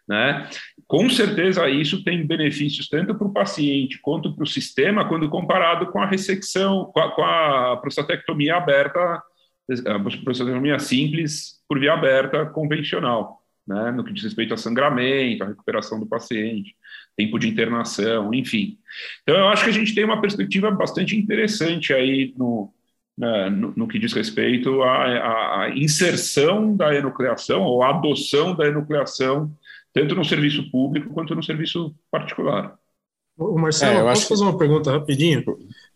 [0.08, 0.48] Né?
[0.86, 5.86] Com certeza isso tem benefícios tanto para o paciente quanto para o sistema quando comparado
[5.86, 9.20] com a ressecção, com a, com a prostatectomia aberta,
[9.86, 13.39] a prostatectomia simples por via aberta convencional
[13.70, 16.74] né, no que diz respeito a sangramento, a recuperação do paciente,
[17.16, 18.76] tempo de internação, enfim.
[19.22, 22.74] Então, eu acho que a gente tem uma perspectiva bastante interessante aí no,
[23.16, 28.66] né, no, no, que diz respeito à, à, inserção da enucleação ou à adoção da
[28.66, 29.52] enucleação,
[29.94, 32.76] tanto no serviço público quanto no serviço particular.
[33.38, 35.44] O Marcelo, é, posso fazer uma pergunta rapidinho?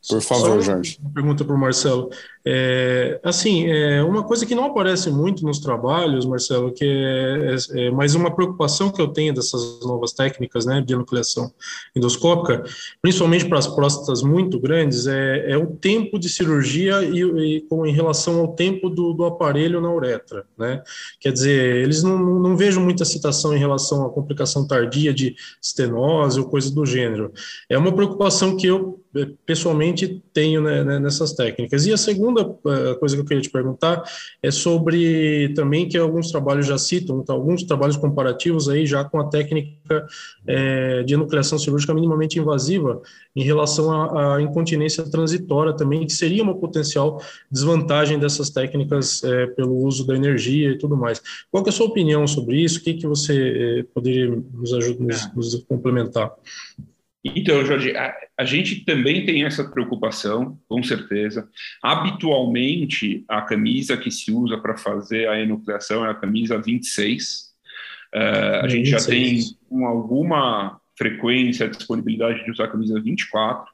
[0.09, 0.99] Por favor, Jorge.
[1.01, 2.11] Uma pergunta para o Marcelo.
[2.47, 7.87] É, assim, é, uma coisa que não aparece muito nos trabalhos, Marcelo, que é, é,
[7.87, 11.51] é mais uma preocupação que eu tenho dessas novas técnicas né, de enucleação
[11.97, 12.63] endoscópica,
[13.01, 17.87] principalmente para as próstatas muito grandes, é, é o tempo de cirurgia e, e, com,
[17.87, 20.45] em relação ao tempo do, do, aparelho na uretra.
[20.59, 20.83] Né?
[21.19, 26.39] Quer dizer, eles não, não vejam muita citação em relação à complicação tardia de estenose
[26.39, 27.33] ou coisa do gênero.
[27.71, 29.03] É uma preocupação que eu
[29.47, 31.87] pessoalmente tenho né, né, nessas técnicas.
[31.87, 34.03] E a segunda uh, coisa que eu queria te perguntar
[34.43, 39.21] é sobre também que alguns trabalhos já citam, então, alguns trabalhos comparativos aí já com
[39.21, 40.07] a técnica
[40.47, 43.01] é, de enucleação cirúrgica minimamente invasiva
[43.37, 49.47] em relação à, à, incontinência transitória também, que seria uma potencial desvantagem dessas técnicas é,
[49.47, 51.23] pelo uso da energia e tudo mais.
[51.51, 52.81] Qual é a sua opinião sobre isso?
[52.81, 56.33] O que, que você é, poderia nos, ajudar, nos, nos complementar?
[57.25, 61.49] Então, Jorge, a, a, gente também tem essa preocupação, com certeza.
[61.83, 67.55] Habitualmente, a camisa que se usa para fazer a enucleação é a camisa 26.
[68.15, 68.73] Uh, a 26.
[68.73, 73.73] gente já tem com alguma frequência a disponibilidade de usar a camisa 24.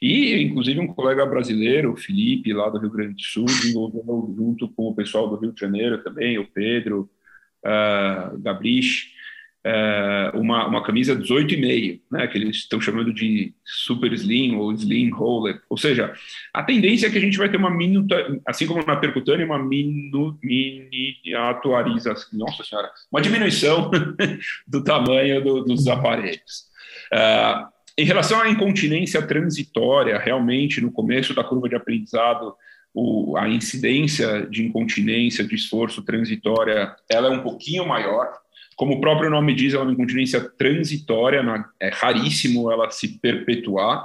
[0.00, 4.68] E, inclusive, um colega brasileiro, o Felipe, lá do Rio Grande do Sul, desenvolveu junto
[4.68, 7.10] com o pessoal do Rio de Janeiro também, o Pedro,
[7.64, 9.15] uh, Gabrich,
[9.68, 15.10] é, uma, uma camisa 18,5, né, que eles estão chamando de super slim ou slim
[15.10, 15.60] roller.
[15.68, 16.14] Ou seja,
[16.54, 18.14] a tendência é que a gente vai ter uma minuta,
[18.46, 23.90] assim como na percutânea, uma minu, miniaturização, nossa senhora, uma diminuição
[24.68, 26.66] do tamanho do, dos aparelhos.
[27.12, 27.64] É,
[27.98, 32.54] em relação à incontinência transitória, realmente, no começo da curva de aprendizado,
[32.94, 38.45] o, a incidência de incontinência, de esforço transitória, ela é um pouquinho maior,
[38.76, 41.42] como o próprio nome diz, ela é uma incontinência transitória,
[41.80, 44.02] é raríssimo ela se perpetuar,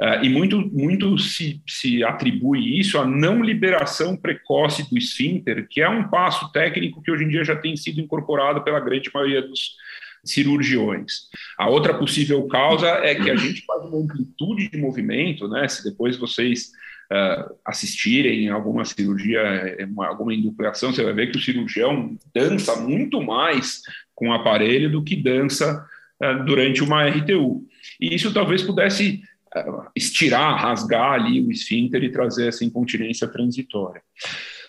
[0.00, 5.80] uh, e muito, muito se, se atribui isso à não liberação precoce do esfíncter, que
[5.80, 9.42] é um passo técnico que hoje em dia já tem sido incorporado pela grande maioria
[9.42, 9.76] dos
[10.24, 11.28] cirurgiões.
[11.56, 15.66] A outra possível causa é que a gente faz uma amplitude de movimento, né?
[15.68, 16.72] Se depois vocês
[17.12, 22.76] uh, assistirem alguma cirurgia, eh, uma, alguma inducleação, você vai ver que o cirurgião dança
[22.76, 23.80] muito mais
[24.14, 25.86] com o aparelho do que dança
[26.22, 27.66] uh, durante uma RTU.
[28.00, 29.22] E isso talvez pudesse
[29.56, 34.02] uh, estirar, rasgar ali o esfíncter e trazer essa incontinência transitória.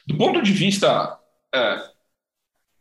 [0.05, 1.17] Do ponto de vista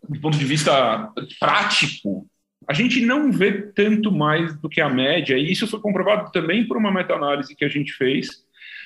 [0.09, 2.25] do ponto de vista prático,
[2.68, 6.66] a gente não vê tanto mais do que a média, e isso foi comprovado também
[6.66, 8.29] por uma meta-análise que a gente fez,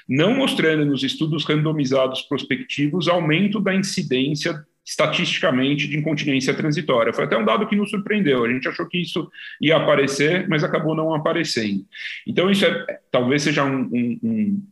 [0.09, 7.13] não mostrando nos estudos randomizados prospectivos aumento da incidência estatisticamente de incontinência transitória.
[7.13, 8.45] Foi até um dado que nos surpreendeu.
[8.45, 11.87] A gente achou que isso ia aparecer, mas acabou não aparecendo.
[12.27, 14.67] Então, isso é, talvez seja um, um, um,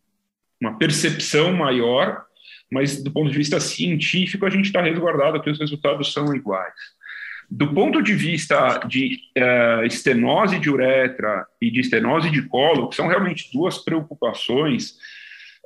[0.60, 2.26] uma percepção maior,
[2.70, 6.74] mas do ponto de vista científico, a gente está resguardado que os resultados são iguais.
[7.50, 12.96] Do ponto de vista de uh, estenose de uretra e de estenose de colo, que
[12.96, 14.96] são realmente duas preocupações,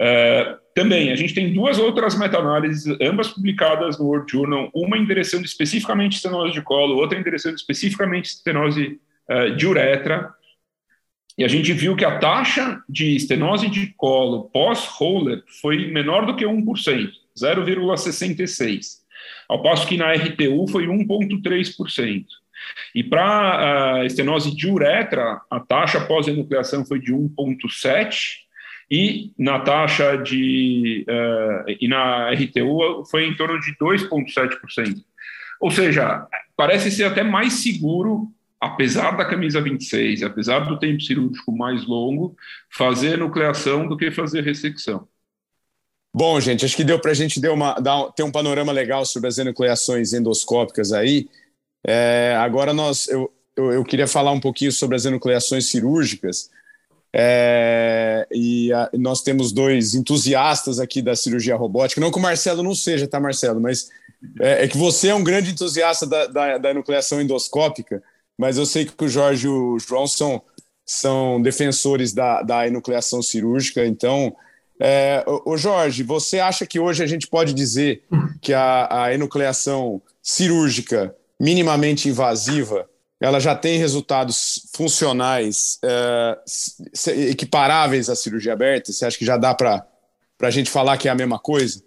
[0.00, 5.44] Uh, também, a gente tem duas outras meta-análises, ambas publicadas no World Journal, uma endereçando
[5.44, 10.34] especificamente estenose de colo, outra endereçando especificamente estenose uh, de uretra,
[11.38, 16.34] e a gente viu que a taxa de estenose de colo pós-roller foi menor do
[16.34, 18.80] que 1%, 0,66%,
[19.48, 22.24] ao passo que na RTU foi 1,3%.
[22.94, 28.45] E para a uh, estenose de uretra, a taxa pós-enucleação foi de 1,7%,
[28.90, 35.04] e na taxa de uh, e na RTU foi em torno de 2,7%.
[35.60, 38.28] Ou seja, parece ser até mais seguro,
[38.60, 42.36] apesar da camisa 26, apesar do tempo cirúrgico mais longo,
[42.70, 45.08] fazer nucleação do que fazer ressecção.
[46.14, 47.76] Bom, gente, acho que deu para a gente ter, uma,
[48.14, 51.28] ter um panorama legal sobre as enucleações endoscópicas aí.
[51.86, 56.50] É, agora nós, eu, eu, eu queria falar um pouquinho sobre as enucleações cirúrgicas.
[57.18, 61.98] É, e a, nós temos dois entusiastas aqui da cirurgia robótica.
[61.98, 63.58] Não que o Marcelo não seja, tá, Marcelo?
[63.58, 63.88] Mas
[64.38, 68.02] é, é que você é um grande entusiasta da, da, da, enucleação endoscópica,
[68.36, 70.42] mas eu sei que o Jorge e o João são,
[70.84, 73.86] são defensores da, da enucleação cirúrgica.
[73.86, 74.36] Então,
[74.78, 78.02] é, o Jorge, você acha que hoje a gente pode dizer
[78.42, 82.86] que a, a enucleação cirúrgica minimamente invasiva
[83.20, 86.38] ela já tem resultados funcionais é,
[87.30, 88.92] equiparáveis à cirurgia aberta?
[88.92, 89.86] Você acha que já dá para
[90.42, 91.82] a gente falar que é a mesma coisa?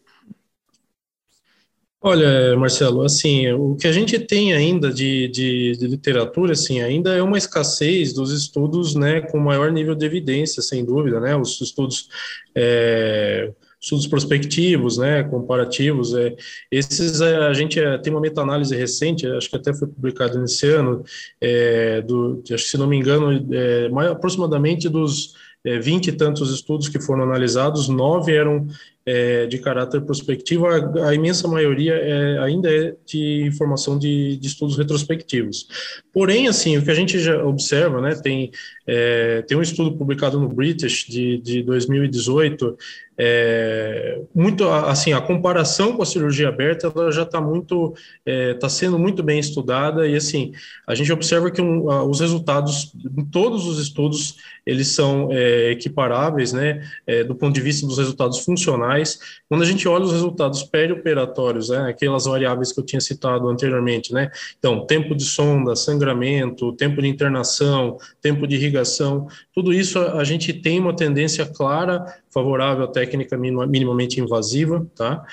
[2.02, 7.14] Olha, Marcelo, assim, o que a gente tem ainda de, de, de, literatura, assim, ainda
[7.14, 11.60] é uma escassez dos estudos, né, com maior nível de evidência, sem dúvida, né, os
[11.60, 12.08] estudos
[12.56, 16.14] é, estudos prospectivos, né, comparativos.
[16.14, 16.36] É,
[16.72, 20.68] esses é, a gente é, tem uma meta-análise recente, acho que até foi publicada nesse
[20.68, 21.04] ano,
[21.40, 26.12] é, do, acho que se não me engano, é, mais, aproximadamente dos é, vinte e
[26.12, 28.68] tantos estudos que foram analisados, nove eram
[29.06, 34.48] é, de caráter prospectivo, a, a imensa maioria é, ainda é de informação de, de,
[34.48, 35.68] estudos retrospectivos.
[36.14, 38.52] Porém, assim, o que a gente já observa, né, tem,
[38.86, 42.78] é, tem um estudo publicado no British de, de 2018,
[43.22, 47.94] é, muito assim a comparação com a cirurgia aberta ela já está muito
[48.26, 50.54] está é, sendo muito bem estudada e assim
[50.88, 56.54] a gente observa que um, os resultados em todos os estudos eles são é, equiparáveis
[56.54, 56.82] né?
[57.06, 59.20] É, do ponto de vista dos resultados funcionais.
[59.50, 64.14] Quando a gente olha os resultados perioperatórios né, aquelas variáveis que eu tinha citado anteriormente
[64.14, 64.32] né?
[64.58, 70.24] Então tempo de sonda sangramento tempo de internação tempo de irrigação tudo isso a, a
[70.24, 75.24] gente tem uma tendência clara favorável à técnica minimamente invasiva, tá?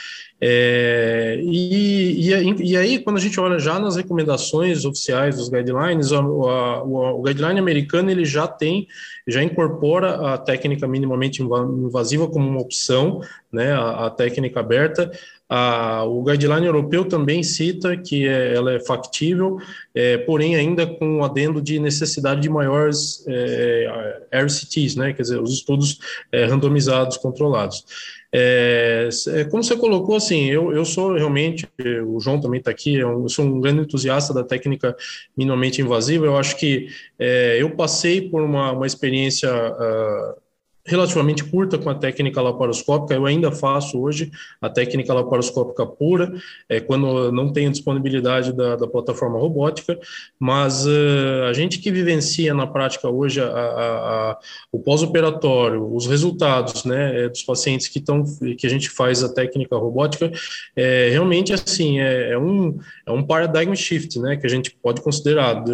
[0.40, 6.12] É, e, e, e, aí, quando a gente olha já nas recomendações oficiais dos guidelines,
[6.12, 8.86] a, a, o, o guideline americano ele já tem,
[9.26, 13.20] já incorpora a técnica minimamente invasiva como uma opção,
[13.50, 15.10] né, a, a técnica aberta,
[15.48, 19.58] a, o guideline europeu também cita que é, ela é factível,
[19.94, 25.40] é, porém ainda com o adendo de necessidade de maiores é, RCTs, né, quer dizer,
[25.40, 25.98] os estudos
[26.32, 27.84] é, randomizados, controlados.
[28.32, 31.66] É, é, como você colocou, assim, eu, eu sou realmente,
[32.06, 34.96] o João também está aqui, eu sou um grande entusiasta da técnica
[35.36, 36.88] minimamente invasiva, eu acho que
[37.18, 39.50] é, eu passei por uma, uma experiência...
[39.50, 40.45] Uh,
[40.86, 43.14] relativamente curta com a técnica laparoscópica.
[43.14, 44.30] Eu ainda faço hoje
[44.60, 46.32] a técnica laparoscópica pura,
[46.68, 49.98] é, quando não tenho disponibilidade da, da plataforma robótica,
[50.38, 54.38] mas uh, a gente que vivencia na prática hoje a, a, a,
[54.70, 58.24] o pós-operatório, os resultados né, é, dos pacientes que, estão
[58.56, 60.30] que a gente faz a técnica robótica,
[60.74, 65.00] é, realmente assim, é, é um, é um paradigm shift né, que a gente pode
[65.00, 65.64] considerar.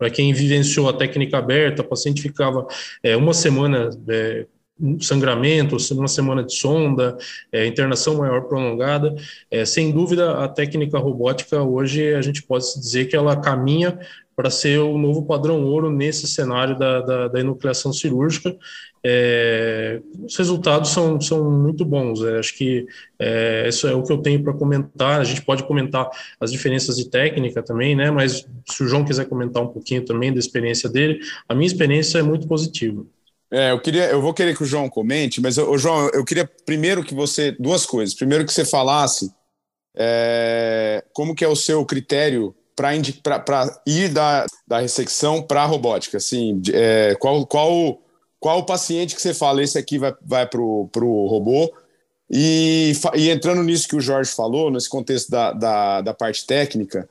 [0.00, 2.66] Para quem vivenciou a técnica aberta, o paciente ficava
[3.02, 4.46] é, uma semana é,
[4.98, 7.18] sangramento, uma semana de sonda,
[7.52, 9.14] é, internação maior prolongada.
[9.50, 13.98] É, sem dúvida, a técnica robótica hoje a gente pode dizer que ela caminha
[14.40, 18.56] para ser o novo padrão ouro nesse cenário da, da, da enucleação cirúrgica.
[19.04, 22.24] É, os resultados são, são muito bons.
[22.24, 22.86] É, acho que
[23.18, 25.20] é, isso é o que eu tenho para comentar.
[25.20, 26.08] A gente pode comentar
[26.40, 28.10] as diferenças de técnica também, né?
[28.10, 32.18] Mas se o João quiser comentar um pouquinho também da experiência dele, a minha experiência
[32.18, 33.04] é muito positiva.
[33.52, 36.48] É, eu queria, eu vou querer que o João comente, mas o João, eu queria
[36.64, 38.14] primeiro que você duas coisas.
[38.14, 39.30] Primeiro que você falasse
[39.94, 42.94] é, como que é o seu critério para
[43.86, 48.00] ir da, da ressecção para a robótica, assim, é, qual, qual,
[48.38, 51.72] qual o paciente que você fala, esse aqui vai, vai para o robô,
[52.30, 57.08] e, e, entrando nisso que o Jorge falou, nesse contexto da, da, da parte técnica,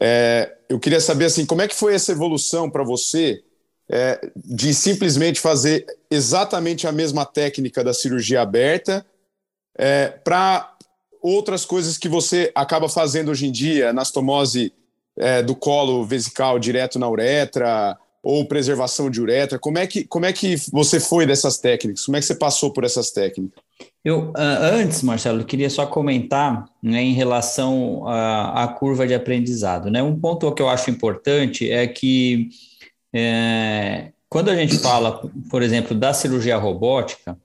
[0.00, 3.42] é, eu queria saber, assim, como é que foi essa evolução para você
[3.90, 9.04] é, de simplesmente fazer exatamente a mesma técnica da cirurgia aberta
[9.76, 10.76] é, para
[11.22, 14.72] outras coisas que você acaba fazendo hoje em dia, anastomose
[15.18, 19.58] é, do colo vesical direto na uretra ou preservação de uretra.
[19.58, 22.04] Como é que, como é que você foi dessas técnicas?
[22.04, 23.62] Como é que você passou por essas técnicas?
[24.04, 29.90] Eu, antes, Marcelo, queria só comentar né, em relação à, à curva de aprendizado.
[29.90, 30.02] Né?
[30.02, 32.48] Um ponto que eu acho importante é que
[33.14, 37.38] é, quando a gente fala, por exemplo, da cirurgia robótica,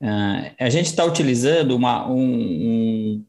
[0.00, 3.24] é, a gente está utilizando uma, um, um,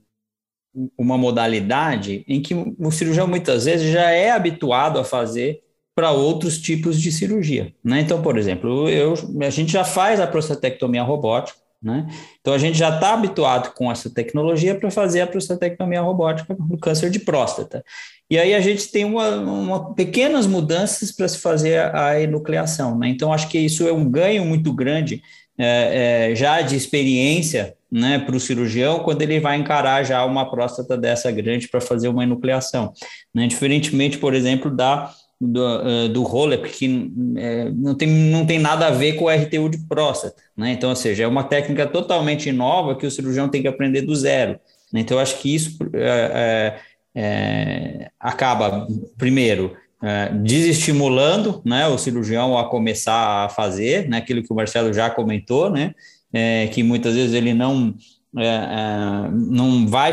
[0.98, 5.62] uma modalidade em que o cirurgião muitas vezes já é habituado a fazer
[5.96, 7.74] para outros tipos de cirurgia.
[7.84, 8.02] Né?
[8.02, 12.08] Então, por exemplo, eu, a gente já faz a prostatectomia robótica, né?
[12.42, 16.78] Então a gente já está habituado com essa tecnologia para fazer a prostatectomia robótica no
[16.78, 17.84] câncer de próstata.
[18.30, 22.98] E aí a gente tem uma, uma pequenas mudanças para se fazer a, a enucleação.
[22.98, 23.10] Né?
[23.10, 25.22] Então, acho que isso é um ganho muito grande
[25.58, 30.50] é, é, já de experiência né, para o cirurgião quando ele vai encarar já uma
[30.50, 32.94] próstata dessa grande para fazer uma enucleação.
[33.34, 33.48] Né?
[33.48, 38.88] Diferentemente, por exemplo, da do, uh, do Rolep, que é, não, tem, não tem nada
[38.88, 40.42] a ver com o RTU de próstata.
[40.56, 40.72] Né?
[40.72, 44.16] Então, ou seja, é uma técnica totalmente nova que o cirurgião tem que aprender do
[44.16, 44.60] zero.
[44.92, 45.02] Né?
[45.02, 46.80] Então, eu acho que isso é,
[47.16, 48.88] é, acaba,
[49.18, 54.94] primeiro, é, desestimulando né, o cirurgião a começar a fazer, né, aquilo que o Marcelo
[54.94, 55.94] já comentou, né,
[56.32, 57.96] é, que muitas vezes ele não,
[58.38, 60.12] é, é, não vai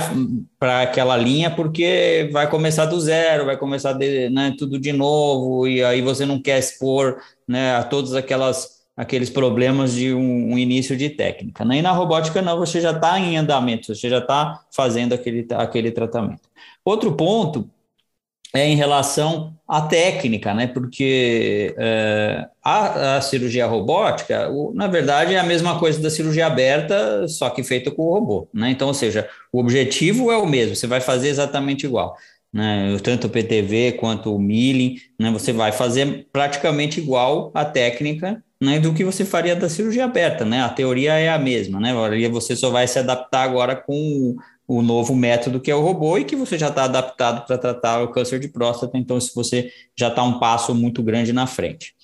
[0.59, 5.67] para aquela linha porque vai começar do zero, vai começar de, né, tudo de novo,
[5.69, 10.57] e aí você não quer expor né, a todos aquelas aqueles problemas de um, um,
[10.57, 11.65] início de técnica.
[11.65, 15.91] E na robótica, não, você já está em andamento, você já está fazendo aquele, aquele
[15.91, 16.49] tratamento.
[16.85, 17.69] Outro ponto
[18.55, 20.69] é em relação à técnica, né?
[20.69, 26.47] Porque é, a, a, cirurgia robótica, o, na verdade, é a mesma coisa da cirurgia
[26.47, 28.71] aberta, só que feita com o robô, né?
[28.71, 32.17] Então, ou seja, o objetivo é o mesmo, você vai fazer exatamente igual.
[32.53, 38.41] Né, tanto o PTV quanto o milling, né, você vai fazer praticamente igual a técnica
[38.63, 40.63] né, do que você faria da cirurgia aberta, né?
[40.63, 41.93] A teoria é a mesma, né?
[42.31, 44.37] Você só vai se adaptar agora com
[44.67, 48.03] o novo método que é o robô e que você já está adaptado para tratar
[48.03, 51.95] o câncer de próstata, então se você já está um passo muito grande na frente.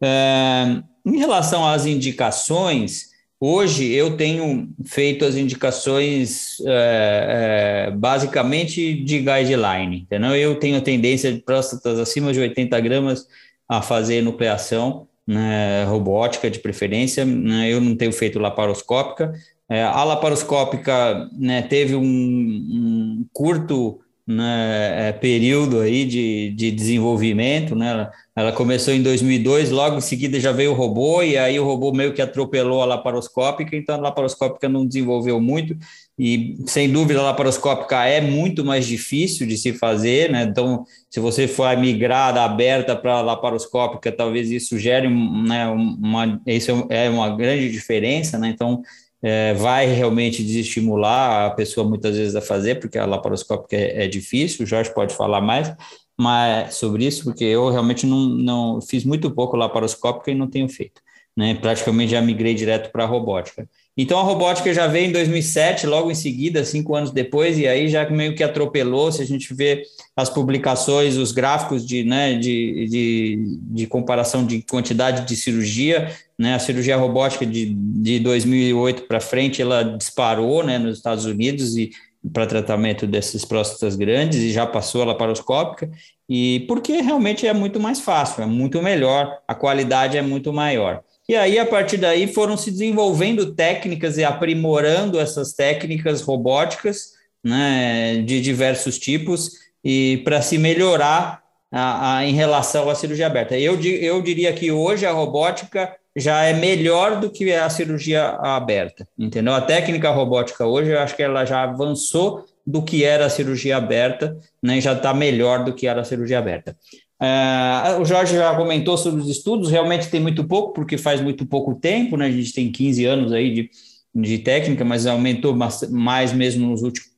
[0.00, 9.18] É, em relação às indicações, hoje eu tenho feito as indicações é, é, basicamente de
[9.18, 10.34] guideline, entendeu?
[10.34, 13.26] Eu tenho a tendência de próstatas acima de 80 gramas
[13.68, 19.32] a fazer nucleação, né, robótica de preferência, né, eu não tenho feito laparoscópica,
[19.68, 27.76] é, a laparoscópica né, teve um, um curto né, é, período aí de, de desenvolvimento,
[27.76, 27.90] né?
[27.90, 31.64] Ela, ela, começou em 2002, logo em seguida já veio o robô e aí o
[31.64, 35.76] robô meio que atropelou a laparoscópica, então a laparoscópica não desenvolveu muito
[36.18, 40.42] e sem dúvida a laparoscópica é muito mais difícil de se fazer, né?
[40.42, 46.40] Então se você for migrar da aberta para a laparoscópica, talvez isso gere né, uma,
[46.46, 48.48] isso é uma grande diferença, né?
[48.48, 48.82] Então
[49.26, 54.06] é, vai realmente desestimular a pessoa muitas vezes a fazer, porque a laparoscópica é, é
[54.06, 55.74] difícil, o Jorge pode falar mais
[56.16, 60.68] mas, sobre isso, porque eu realmente não, não fiz muito pouco laparoscópica e não tenho
[60.68, 61.02] feito.
[61.36, 61.54] Né?
[61.56, 63.68] Praticamente já migrei direto para a robótica.
[63.96, 67.88] Então a robótica já veio em 2007, logo em seguida, cinco anos depois, e aí
[67.88, 69.10] já meio que atropelou.
[69.10, 69.84] Se a gente vê
[70.14, 76.54] as publicações, os gráficos de, né, de, de, de comparação de quantidade de cirurgia, né,
[76.54, 81.90] a cirurgia robótica de, de 2008 para frente, ela disparou né, nos Estados Unidos e
[82.32, 85.90] para tratamento dessas próstatas grandes e já passou a laparoscópica,
[86.28, 91.02] e porque realmente é muito mais fácil, é muito melhor, a qualidade é muito maior.
[91.28, 98.22] E aí, a partir daí, foram se desenvolvendo técnicas e aprimorando essas técnicas robóticas né,
[98.22, 99.52] de diversos tipos
[99.84, 103.58] e para se melhorar a, a, em relação à cirurgia aberta.
[103.58, 109.06] Eu, eu diria que hoje a robótica já é melhor do que a cirurgia aberta,
[109.18, 109.52] entendeu?
[109.52, 113.76] A técnica robótica hoje, eu acho que ela já avançou do que era a cirurgia
[113.76, 116.76] aberta, né, já está melhor do que era a cirurgia aberta.
[117.20, 121.46] Uh, o Jorge já comentou sobre os estudos, realmente tem muito pouco, porque faz muito
[121.46, 122.26] pouco tempo, né?
[122.26, 123.70] A gente tem 15 anos aí de,
[124.14, 125.56] de técnica, mas aumentou
[125.90, 127.10] mais mesmo nos últimos,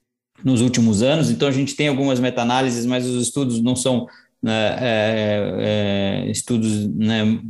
[0.44, 1.30] nos últimos anos.
[1.30, 4.06] Então a gente tem algumas meta-análises, mas os estudos não são
[4.46, 7.40] é, é, estudos né,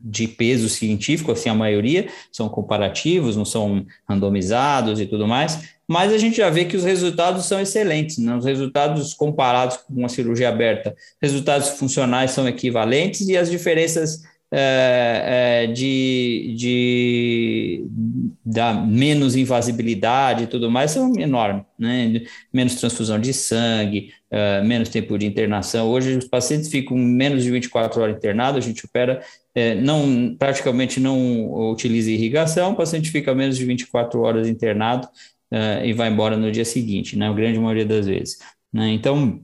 [0.00, 6.12] de peso científico, assim a maioria são comparativos, não são randomizados e tudo mais mas
[6.12, 8.34] a gente já vê que os resultados são excelentes, né?
[8.34, 14.22] os resultados comparados com uma cirurgia aberta, resultados funcionais são equivalentes e as diferenças
[14.52, 17.86] é, é, de, de
[18.44, 22.22] da menos invasibilidade e tudo mais são enormes, né?
[22.52, 25.88] menos transfusão de sangue, é, menos tempo de internação.
[25.88, 29.20] Hoje os pacientes ficam menos de 24 horas internados, a gente opera,
[29.54, 35.08] é, não, praticamente não utiliza irrigação, o paciente fica menos de 24 horas internado,
[35.52, 37.28] uh, e vai embora no dia seguinte, né?
[37.28, 38.38] A grande maioria das vezes.
[38.72, 38.90] Né?
[38.92, 39.40] Então,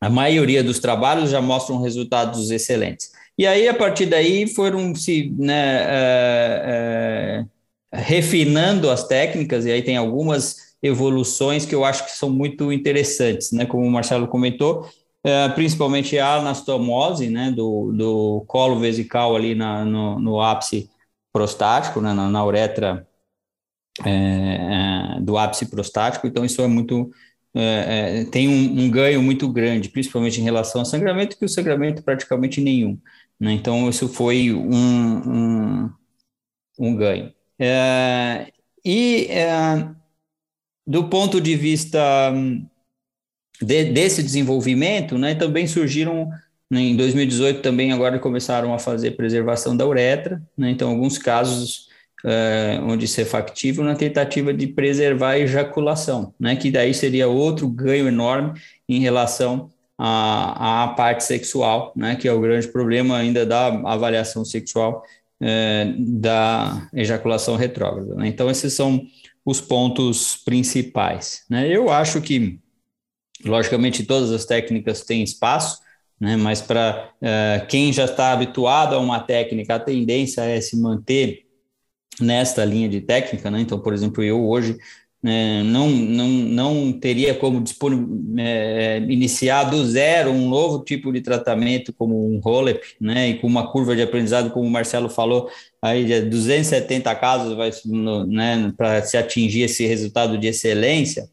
[0.00, 3.10] a maioria dos trabalhos já mostram resultados excelentes.
[3.36, 7.44] E aí, a partir daí, foram se né, é,
[7.92, 12.72] é, refinando as técnicas, e aí tem algumas evoluções que eu acho que são muito
[12.72, 13.66] interessantes, né?
[13.66, 14.88] Como o Marcelo comentou,
[15.24, 17.50] é, principalmente a anastomose, né?
[17.50, 20.90] Do, do colo vesical ali na, no, no ápice
[21.32, 23.06] prostático, né, na, na uretra
[24.04, 27.10] é, do ápice prostático, então isso é muito
[27.56, 31.48] é, é, tem um, um, ganho muito grande, principalmente em relação ao sangramento, que o
[31.48, 32.98] sangramento praticamente nenhum.
[33.40, 33.52] Né?
[33.52, 35.90] Então, isso foi um, um,
[36.78, 37.32] um ganho.
[37.58, 38.52] É,
[38.84, 39.88] e é,
[40.86, 42.32] do ponto de vista
[43.60, 46.30] de, desse desenvolvimento, né, também surgiram
[46.70, 50.70] né, em 2018 também agora começaram a fazer preservação da uretra, né?
[50.70, 51.88] então alguns casos
[52.24, 56.56] uh, onde isso é factível, na tentativa de preservar a ejaculação, né?
[56.56, 58.58] que daí seria outro ganho enorme
[58.88, 62.16] em relação à, à parte sexual, né?
[62.16, 65.04] que é o grande problema ainda da avaliação sexual
[65.40, 68.14] uh, da ejaculação retrógrada.
[68.14, 68.28] Né?
[68.28, 69.06] Então, esses são
[69.44, 71.44] os pontos principais.
[71.48, 71.68] Né?
[71.68, 72.58] Eu acho que,
[73.44, 75.80] logicamente, todas as técnicas têm espaço,
[76.18, 76.36] né?
[76.36, 81.44] mas para eh, quem já está habituado a uma técnica, a tendência é se manter
[82.20, 83.60] nesta linha de técnica, né?
[83.60, 84.78] Então, por exemplo, eu hoje
[85.24, 87.64] né, não, não, não teria como
[88.36, 93.46] é, iniciar do zero um novo tipo de tratamento como um ROLEP, né, e com
[93.46, 95.48] uma curva de aprendizado, como o Marcelo falou,
[95.80, 97.70] aí de 270 casos vai,
[98.26, 101.26] né, para se atingir esse resultado de excelência,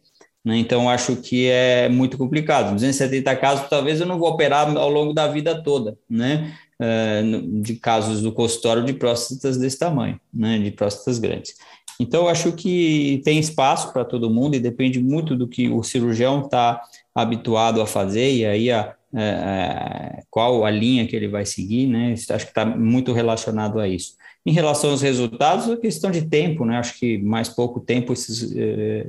[0.46, 2.74] né, então acho que é muito complicado.
[2.74, 7.24] 270 casos, talvez eu não vou operar ao longo da vida toda, né, é,
[7.62, 11.56] de casos do consultório de próstatas desse tamanho, né, de próstatas grandes.
[12.02, 15.84] Então, eu acho que tem espaço para todo mundo e depende muito do que o
[15.84, 16.82] cirurgião está
[17.14, 21.46] habituado a fazer e aí a, a, é, é, qual a linha que ele vai
[21.46, 22.14] seguir, né?
[22.14, 24.16] Acho que está muito relacionado a isso.
[24.46, 26.78] Em relação aos resultados, é questão de tempo, né?
[26.78, 29.08] Acho que mais pouco tempo esses, eh,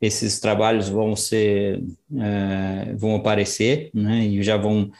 [0.00, 1.82] esses trabalhos vão ser,
[2.96, 4.26] vão aparecer, né?
[4.26, 4.90] E já vão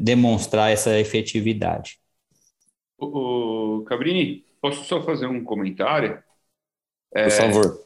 [0.00, 1.98] demonstrar essa efetividade.
[2.98, 6.22] O Cabrini, posso só fazer um comentário?
[7.16, 7.80] Por é, favor.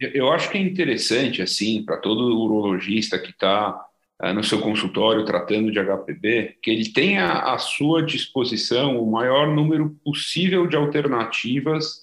[0.00, 3.78] Eu acho que é interessante, assim, para todo urologista que está
[4.22, 9.48] é, no seu consultório tratando de HPB, que ele tenha à sua disposição o maior
[9.48, 12.02] número possível de alternativas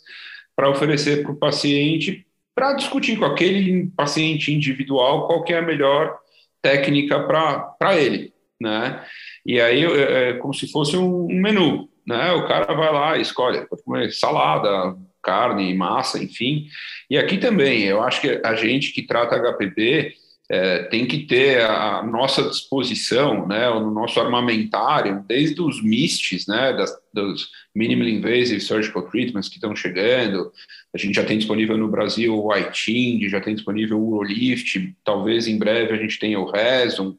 [0.55, 6.17] para oferecer para o paciente, para discutir com aquele paciente individual qual é a melhor
[6.61, 9.03] técnica para ele, né?
[9.45, 12.31] E aí é, é como se fosse um menu, né?
[12.33, 14.97] O cara vai lá, escolhe, pode comer salada,
[15.27, 16.67] carne, massa, enfim.
[17.09, 20.13] E aqui também, eu acho que a gente que trata HPB
[20.49, 26.71] é, tem que ter a nossa disposição, né, o nosso armamentário, desde os MISTs, né,
[26.71, 30.49] das, dos Minimally Invasive Surgical Treatments que estão chegando,
[30.95, 35.47] a gente já tem disponível no Brasil o iTind, já tem disponível o Urolift, talvez
[35.47, 37.17] em breve a gente tenha o Resum,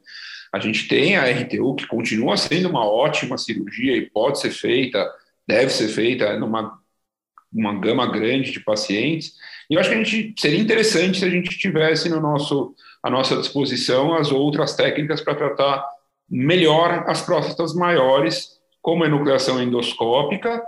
[0.51, 5.07] a gente tem a RTU, que continua sendo uma ótima cirurgia e pode ser feita,
[5.47, 6.79] deve ser feita numa
[7.51, 9.33] uma gama grande de pacientes.
[9.69, 13.09] E eu acho que a gente seria interessante se a gente tivesse no nosso à
[13.09, 15.85] nossa disposição as outras técnicas para tratar
[16.29, 20.61] melhor as próstatas maiores, como a enucleação endoscópica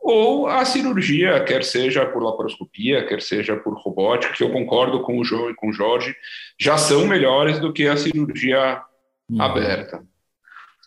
[0.00, 5.18] ou a cirurgia, quer seja por laparoscopia, quer seja por robótica, que eu concordo com
[5.18, 6.14] o João e com o Jorge,
[6.58, 8.82] já são melhores do que a cirurgia
[9.30, 9.40] uhum.
[9.40, 10.04] aberta.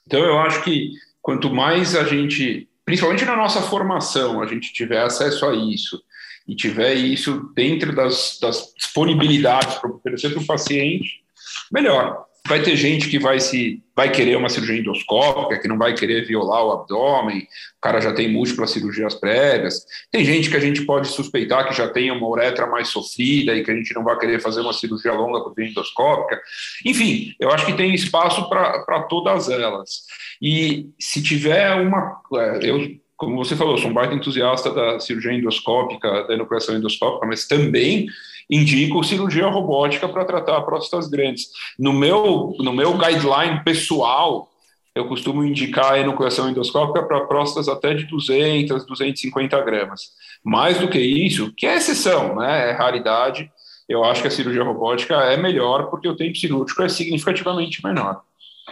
[0.05, 5.01] Então eu acho que quanto mais a gente principalmente na nossa formação, a gente tiver
[5.01, 6.01] acesso a isso
[6.47, 11.23] e tiver isso dentro das, das disponibilidades para oferecer para o paciente,
[11.71, 12.25] melhor.
[12.47, 16.25] Vai ter gente que vai se vai querer uma cirurgia endoscópica, que não vai querer
[16.25, 19.85] violar o abdômen, o cara já tem múltiplas cirurgias prévias.
[20.11, 23.63] Tem gente que a gente pode suspeitar que já tem uma uretra mais sofrida e
[23.63, 26.39] que a gente não vai querer fazer uma cirurgia longa por via endoscópica.
[26.85, 30.01] Enfim, eu acho que tem espaço para todas elas.
[30.41, 32.21] E se tiver uma.
[32.35, 37.25] É, eu, como você falou, sou um baita entusiasta da cirurgia endoscópica, da enucleação endoscópica,
[37.25, 38.07] mas também
[38.49, 41.49] indico cirurgia robótica para tratar próstatas grandes.
[41.77, 44.49] No meu, no meu guideline pessoal,
[44.93, 50.11] eu costumo indicar a enucleação endoscópica para próstatas até de 200, 250 gramas.
[50.43, 52.69] Mais do que isso, que é exceção, né?
[52.69, 53.51] é raridade,
[53.89, 58.21] eu acho que a cirurgia robótica é melhor porque o tempo cirúrgico é significativamente menor.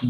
[0.01, 0.09] Hum.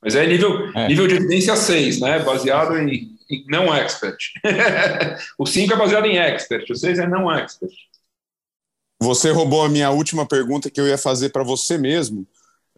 [0.00, 0.88] Mas é nível, é.
[0.88, 2.20] nível de evidência 6, né?
[2.20, 3.17] baseado em, em
[3.48, 4.18] não expert.
[5.38, 7.72] o 5 é baseado em expert, o 6 é não expert.
[9.00, 12.26] Você roubou a minha última pergunta que eu ia fazer para você mesmo,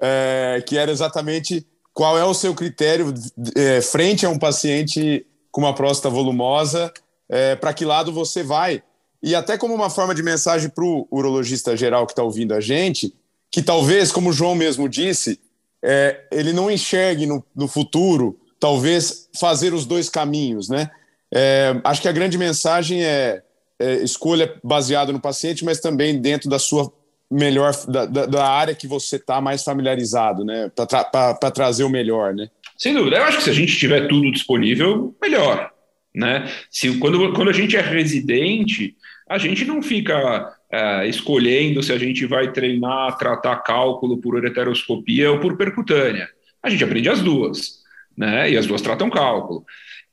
[0.01, 3.13] é, que era exatamente qual é o seu critério
[3.57, 6.93] é, frente a um paciente com uma próstata volumosa,
[7.29, 8.83] é, para que lado você vai?
[9.23, 12.61] E até como uma forma de mensagem para o urologista geral que está ouvindo a
[12.61, 13.15] gente,
[13.51, 15.41] que talvez, como o João mesmo disse,
[15.83, 20.91] é, ele não enxergue no, no, futuro, talvez, fazer os dois caminhos, né?
[21.33, 23.43] É, acho que a grande mensagem é,
[23.79, 26.93] é, escolha baseada no paciente, mas também dentro da sua
[27.31, 30.71] melhor, da, da, área que você está mais familiarizado, né?
[30.75, 31.05] Para
[31.35, 32.51] tra trazer o melhor, né?
[32.77, 33.17] Sem dúvida.
[33.17, 35.71] Eu acho que se a gente tiver tudo disponível, melhor.
[36.15, 36.51] Né?
[36.71, 38.97] Se, quando, quando a gente é residente,
[39.29, 45.31] a gente não fica é, escolhendo se a gente vai treinar, tratar cálculo por ureteroscopia
[45.31, 46.29] ou por percutânea.
[46.63, 47.80] A gente aprende as duas,
[48.21, 48.51] né?
[48.51, 49.65] E as duas tratam cálculo.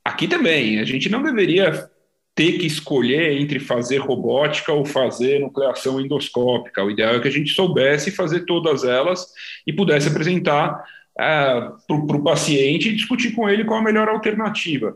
[0.04, 1.90] Aqui também, a gente não deveria
[2.34, 6.86] ter que escolher entre fazer robótica ou fazer nucleação endoscópica.
[6.86, 9.28] O ideal é que a gente soubesse fazer todas elas
[9.66, 10.82] e pudesse apresentar
[11.18, 14.96] para o paciente e discutir com ele qual a melhor alternativa.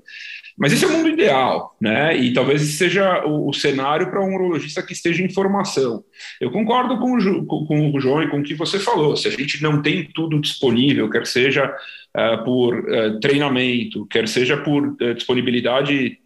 [0.58, 2.16] Mas esse é o mundo ideal, né?
[2.16, 6.04] E talvez seja o, o cenário para um urologista que esteja em formação.
[6.40, 9.18] Eu concordo com o, com, com o João e com o que você falou.
[9.18, 14.56] Se a gente não tem tudo disponível, quer seja uh, por uh, treinamento, quer seja
[14.58, 16.20] por uh, disponibilidade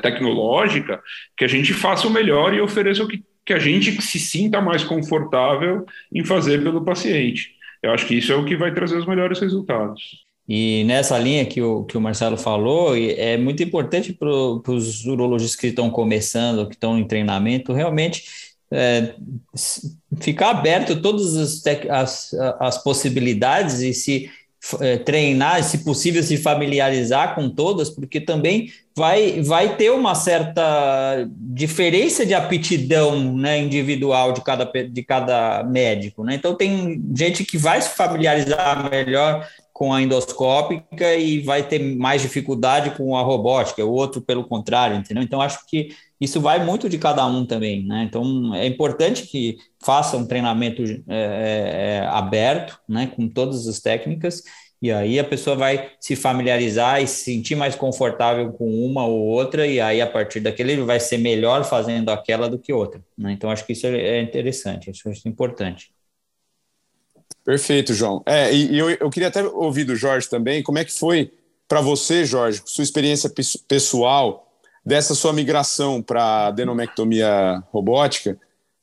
[0.00, 1.02] tecnológica
[1.36, 4.58] que a gente faça o melhor e ofereça o que, que a gente se sinta
[4.58, 7.59] mais confortável em fazer pelo paciente.
[7.82, 10.24] Eu acho que isso é o que vai trazer os melhores resultados.
[10.48, 15.60] E nessa linha que o, que o Marcelo falou, é muito importante para os urologistas
[15.60, 18.24] que estão começando, que estão em treinamento, realmente
[18.72, 19.14] é,
[20.20, 24.30] ficar aberto todas as, as, as possibilidades e se
[24.80, 31.26] é, treinar, se possível, se familiarizar com todas, porque também vai, vai ter uma certa
[31.34, 36.22] diferença de aptidão né, individual de cada, de cada médico.
[36.24, 36.34] Né?
[36.34, 42.20] Então, tem gente que vai se familiarizar melhor com a endoscópica e vai ter mais
[42.20, 45.22] dificuldade com a robótica, o outro pelo contrário, entendeu?
[45.22, 45.88] Então, acho que
[46.20, 48.04] isso vai muito de cada um também, né?
[48.06, 53.80] Então, é importante que faça um treinamento é, é, é, aberto, né, com todas as
[53.80, 54.42] técnicas,
[54.82, 59.20] e aí a pessoa vai se familiarizar e se sentir mais confortável com uma ou
[59.26, 63.02] outra, e aí a partir daquele ele vai ser melhor fazendo aquela do que outra,
[63.16, 63.32] né?
[63.32, 65.90] Então, acho que isso é interessante, isso é importante.
[67.42, 68.22] Perfeito, João.
[68.26, 71.32] É, e, eu, eu queria até ouvir do Jorge também, como é que foi
[71.66, 73.32] para você, Jorge, sua experiência
[73.66, 74.49] pessoal
[74.84, 78.38] dessa sua migração para denomectomia robótica,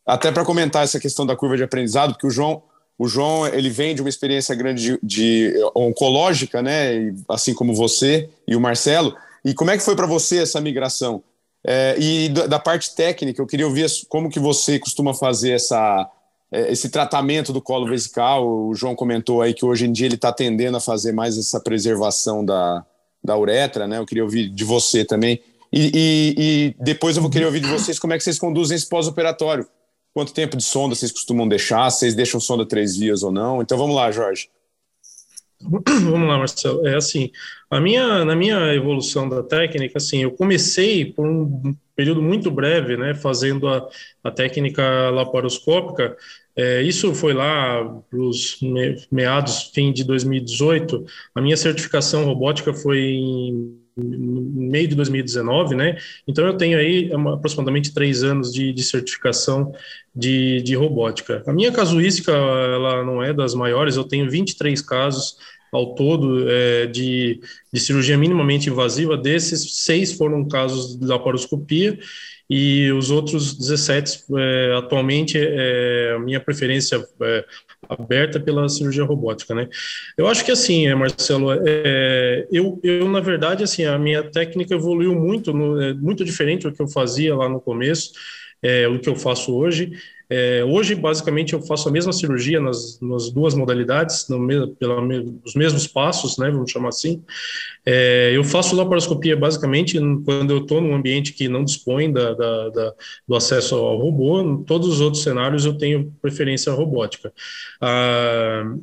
[0.05, 2.63] até para comentar essa questão da curva de aprendizado, porque o João,
[2.97, 8.29] o João ele vem de uma experiência grande de, de oncológica, né, assim como você
[8.47, 9.15] e o Marcelo.
[9.43, 11.23] E como é que foi para você essa migração?
[11.65, 16.09] É, e da parte técnica, eu queria ouvir como que você costuma fazer essa
[16.51, 20.15] é, esse tratamento do colo vesical, o João comentou aí que hoje em dia ele
[20.15, 22.85] está tendendo a fazer mais essa preservação da,
[23.23, 23.97] da uretra, né?
[23.97, 25.41] Eu queria ouvir de você também.
[25.72, 28.76] E, e, e depois eu vou querer ouvir de vocês como é que vocês conduzem
[28.76, 29.68] esse pós-operatório.
[30.13, 31.89] Quanto tempo de sonda vocês costumam deixar?
[31.89, 33.61] Vocês deixam sonda três vias ou não?
[33.61, 34.49] Então vamos lá, Jorge.
[35.61, 36.88] Vamos lá, Marcelo.
[36.88, 37.32] É assim,
[37.70, 42.95] a minha, na minha evolução da técnica, assim, eu comecei por um período muito breve,
[42.95, 43.88] né, fazendo a,
[44.24, 46.15] a técnica laparoscópica.
[46.55, 48.59] É, isso foi lá para os
[49.11, 51.05] meados, fim de 2018.
[51.34, 55.97] A minha certificação robótica foi em meio de 2019, né?
[56.27, 59.73] Então eu tenho aí aproximadamente três anos de, de certificação
[60.15, 61.43] de, de, robótica.
[61.47, 65.37] A minha casuística ela não é das maiores, eu tenho 23 casos
[65.71, 67.39] ao todo é, de,
[67.73, 69.17] de cirurgia minimamente invasiva.
[69.17, 71.97] Desses, seis foram casos de laparoscopia
[72.49, 77.45] e os outros 17 é, atualmente é a minha preferência é,
[77.88, 79.67] aberta pela cirurgia robótica, né?
[80.17, 84.73] Eu acho que assim, é, Marcelo, é, eu, eu na verdade assim a minha técnica
[84.73, 88.11] evoluiu muito, no, é, muito diferente do que eu fazia lá no começo,
[88.61, 89.91] é, o que eu faço hoje.
[90.30, 95.01] É, hoje, basicamente, eu faço a mesma cirurgia nas, nas duas modalidades, no, pela,
[95.45, 97.23] os mesmos passos, né, vamos chamar assim.
[97.86, 102.69] É, eu faço laparoscopia, basicamente, quando eu estou num ambiente que não dispõe da, da,
[102.69, 102.93] da,
[103.28, 104.41] do acesso ao robô.
[104.41, 107.32] Em todos os outros cenários, eu tenho preferência robótica.
[107.80, 108.75] Ah,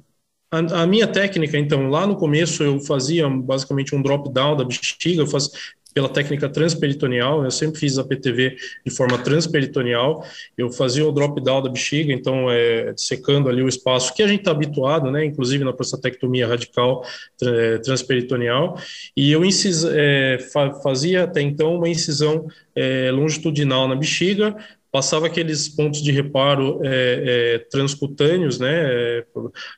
[0.51, 5.22] a, a, minha técnica, então, lá no começo eu fazia basicamente um drop-down da bexiga,
[5.22, 5.51] eu faz,
[5.95, 10.26] pela técnica transperitoneal, eu sempre fiz a PTV de forma transperitoneal,
[10.59, 14.40] eu fazia o drop-down da bexiga, então é, secando ali o espaço que a gente
[14.40, 17.07] está habituado, né, inclusive na prostatectomia radical
[17.40, 18.76] é, transperitoneal,
[19.16, 24.57] e eu incis, é, fa fazia até então uma incisão é, longitudinal na bexiga,
[24.90, 29.24] passava aqueles pontos de reparo é, é, transcutâneos, né, é,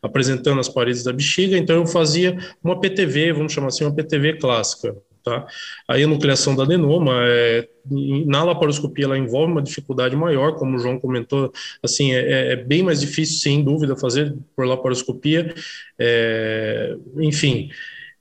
[0.03, 4.39] apresentando as paredes da bexiga, então eu fazia uma PTV, vamos chamar assim, uma PTV
[4.39, 4.97] clássica.
[5.27, 5.45] Tá?
[5.89, 7.69] A enucleação da adenoma, é,
[8.27, 11.53] na laparoscopia, ela envolve uma dificuldade maior, como o João comentou,
[11.83, 15.53] assim, é, é, é bem mais difícil, sem dúvida, fazer por laparoscopia,
[15.99, 17.71] é, enfim,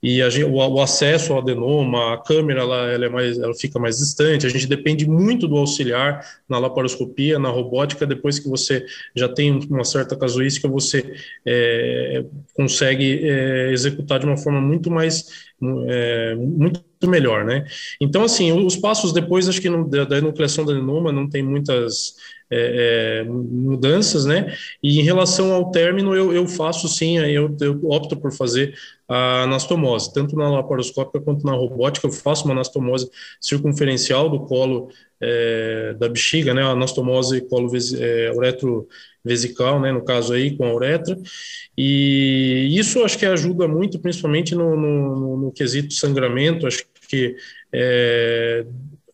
[0.02, 3.78] e gente, o, o, acesso ao adenoma, a câmera, ela, ela, é mais, ela fica
[3.78, 8.84] mais distante, a gente depende muito do auxiliar na laparoscopia, na robótica, depois que você
[9.14, 11.14] já tem uma certa casuística, você
[11.46, 12.24] é,
[12.54, 15.24] consegue é, executar de uma forma muito mais,
[15.88, 17.64] é, muito melhor, né?
[18.00, 22.14] Então, assim, os passos depois, acho que da, da enucleação da adenoma não tem muitas
[22.50, 24.54] é, é, mudanças, né?
[24.82, 28.74] E em relação ao término, eu, eu faço sim, eu, eu opto por fazer
[29.08, 33.08] a anastomose, tanto na laparoscópica quanto na robótica, eu faço uma anastomose
[33.40, 34.88] circunferencial do colo
[35.20, 36.62] é, da bexiga, né?
[36.62, 39.92] A anastomose colo é, uretrovesical, né?
[39.92, 41.16] No caso aí, com a uretra.
[41.78, 47.36] E isso acho que ajuda muito, principalmente no, no, no quesito sangramento, acho que
[47.72, 48.66] é,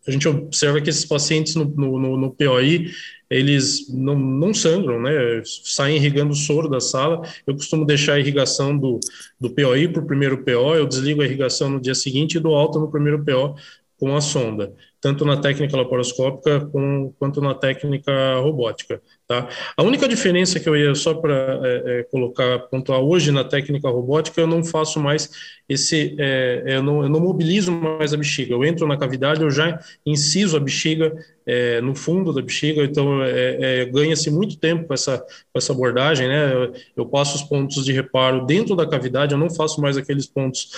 [0.06, 2.90] a gente observa que esses pacientes no, no, no POI,
[3.32, 5.42] eles não, não sangram, né?
[5.44, 7.22] Saem irrigando o soro da sala.
[7.46, 9.00] Eu costumo deixar a irrigação do,
[9.40, 12.54] do POI para o primeiro PO, eu desligo a irrigação no dia seguinte e dou
[12.54, 13.54] alta no primeiro PO
[13.98, 19.00] com a sonda, tanto na técnica laparoscópica com, quanto na técnica robótica.
[19.32, 19.48] Tá?
[19.78, 23.88] A única diferença que eu ia só para é, é, colocar, pontuar hoje na técnica
[23.88, 25.30] robótica, eu não faço mais
[25.66, 28.52] esse, é, eu, não, eu, não, mobilizo mais a bexiga.
[28.52, 31.14] Eu entro na cavidade, eu já inciso a bexiga
[31.46, 35.72] é, no fundo da bexiga, então é, é, ganha-se muito tempo com essa, com essa
[35.72, 36.52] abordagem, né?
[36.52, 40.26] Eu, eu, passo os pontos de reparo dentro da cavidade, eu não faço mais aqueles
[40.26, 40.70] pontos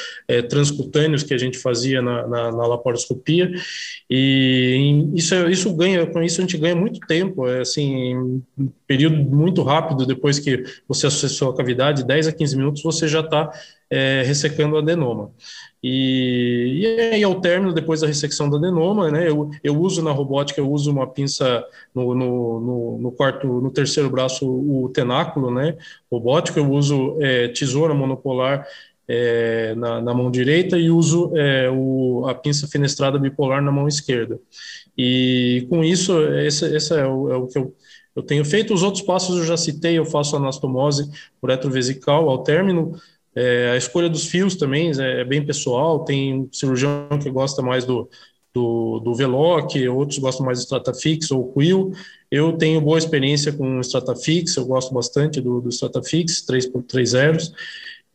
[0.49, 3.51] transcutâneos que a gente fazia na, na, na laparoscopia,
[4.09, 8.43] e isso, isso ganha, com isso a gente ganha muito tempo, é assim,
[8.87, 13.21] período muito rápido, depois que você acessou a cavidade, 10 a 15 minutos, você já
[13.21, 13.51] está
[13.91, 15.31] é, ressecando o adenoma.
[15.83, 20.11] E, e aí, ao término, depois da ressecção do adenoma, né, eu, eu uso na
[20.11, 21.63] robótica, eu uso uma pinça
[21.95, 25.77] no, no, no, no quarto, no terceiro braço, o tenáculo, né,
[26.11, 28.67] robótico, eu uso é, tesoura monopolar
[29.07, 33.87] é, na, na, mão direita e uso é, o, a pinça fenestrada bipolar na mão
[33.87, 34.41] esquerda.
[34.97, 37.75] E com isso, esse é, o, é o que eu
[38.15, 41.11] eu tenho feito os outros passos, eu já citei, eu faço anastomose
[41.41, 42.97] por retrovesical ao término.
[43.35, 47.85] É, a escolha dos fios também é, é bem pessoal, tem cirurgião que gosta mais
[47.85, 48.09] do,
[48.53, 51.93] do, do Veloc, outros gostam mais do Stratafix ou Quill.
[52.31, 57.53] Eu tenho boa experiência com o Stratafix, eu gosto bastante do, do Stratafix 3.30.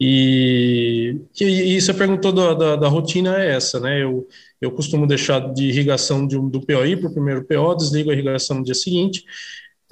[0.02, 4.02] E, e, e você perguntou da, da, da, rotina é essa, né?
[4.02, 4.26] Eu,
[4.62, 8.60] eu costumo deixar de irrigação de, do POI para o primeiro PO, desligo a irrigação
[8.60, 9.26] no dia seguinte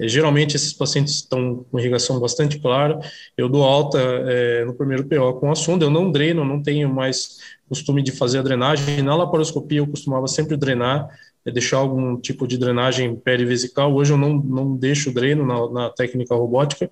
[0.06, 3.00] geralmente, esses pacientes estão com irrigação bastante clara.
[3.36, 6.88] Eu dou alta é, no primeiro PO com a sonda, eu não dreno, não tenho
[6.88, 7.38] mais
[7.68, 9.02] costume de fazer a drenagem.
[9.02, 11.08] Na laparoscopia, eu costumava sempre drenar,
[11.44, 13.92] é, deixar algum tipo de drenagem perivesical.
[13.92, 16.88] Hoje, eu não, não deixo dreno na, na técnica robótica.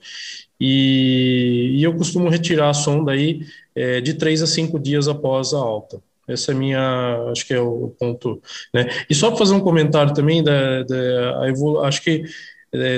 [0.60, 5.54] E, e, eu costumo retirar a sonda aí é, de três a cinco dias após
[5.54, 6.00] a alta.
[6.26, 8.42] Essa é minha, acho que é o ponto,
[8.74, 8.88] né?
[9.08, 12.24] E só para fazer um comentário também da, da a evolu acho que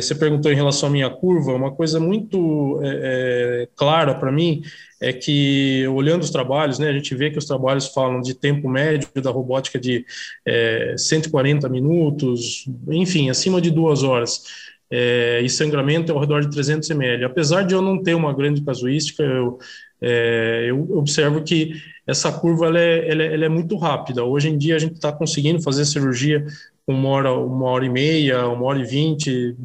[0.01, 4.63] você perguntou em relação à minha curva, uma coisa muito é, é clara para mim
[5.01, 8.69] é que, olhando os trabalhos, né, a gente vê que os trabalhos falam de tempo
[8.69, 10.05] médio da robótica de
[10.45, 14.43] é, 140 minutos, enfim, acima de duas horas,
[14.91, 17.25] é, e sangramento é ao redor de 300 ml.
[17.25, 19.59] Apesar de eu não ter uma grande casuística, eu,
[20.01, 21.75] é, eu observo que
[22.07, 24.25] essa curva ela é, ela, é, ela é, muito rápida.
[24.25, 26.45] Hoje em dia a gente está conseguindo fazer cirurgia
[26.93, 29.57] uma hora, uma hora e meia, uma hora e vinte,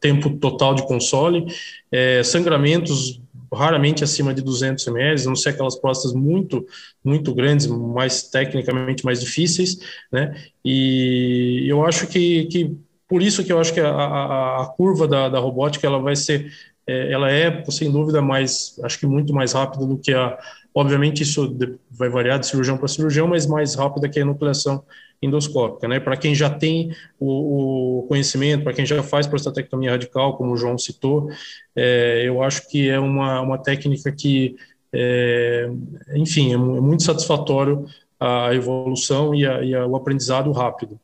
[0.00, 1.46] tempo total de console,
[1.90, 3.20] é, sangramentos
[3.52, 6.66] raramente acima de 200 ml, não ser aquelas próstatas muito,
[7.04, 9.78] muito grandes, mais tecnicamente mais difíceis,
[10.10, 10.34] né?
[10.64, 12.76] E eu acho que, que
[13.08, 16.16] por isso que eu acho que a, a, a curva da, da robótica ela vai
[16.16, 16.52] ser,
[16.86, 20.36] é, ela é sem dúvida mais, acho que muito mais rápida do que a,
[20.74, 21.56] obviamente isso
[21.90, 24.82] vai variar de cirurgião para cirurgião, mas mais rápida que a enucleação
[25.20, 25.98] endoscópica, né?
[25.98, 30.56] Para quem já tem o, o conhecimento, para quem já faz prostatectomia radical, como o
[30.56, 31.30] João citou,
[31.74, 34.56] é, eu acho que é uma, uma técnica que,
[34.92, 35.68] é,
[36.14, 37.86] enfim, é, muito satisfatório
[38.18, 40.98] a evolução e, a, e a, o aprendizado rápido.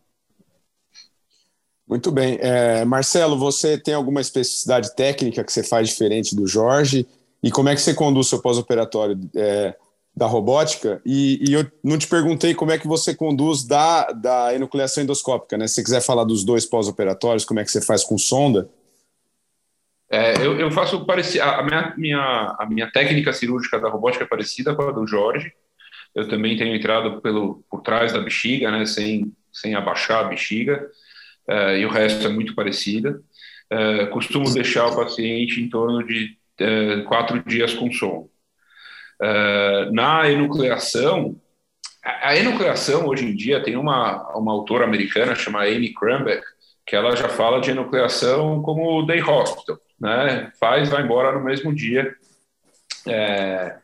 [1.87, 2.39] Muito bem.
[2.41, 7.07] É, Marcelo, você tem alguma especificidade técnica que você faz diferente do Jorge?
[7.43, 9.19] E como é que você conduz seu pós-operatório?
[9.37, 9.75] É,
[10.15, 14.55] da robótica, e, e, eu não te perguntei como é que você conduz da, da
[14.55, 15.67] enucleação endoscópica, né?
[15.67, 18.69] Se você quiser falar dos dois pós-operatórios, como é que você faz com sonda?
[20.11, 24.27] É, eu, eu, faço parecido, a minha, minha, a minha técnica cirúrgica da robótica é
[24.27, 25.51] parecida com a do Jorge,
[26.15, 30.87] eu também tenho entrado pelo, por trás da bexiga, né, sem, sem abaixar a bexiga,
[31.49, 33.23] é, e o resto é muito parecida.
[33.71, 38.29] É, costumo deixar o paciente em torno de é, quatro dias com sono.
[39.23, 41.37] Uh, na enucleação,
[42.05, 46.43] a, enucleação hoje em dia tem uma, uma autora americana chamada Amy Crumbeck,
[46.85, 50.51] que ela já fala de enucleação como day hospital, né?
[50.59, 52.13] Faz, vai embora no mesmo dia,
[53.07, 53.77] é,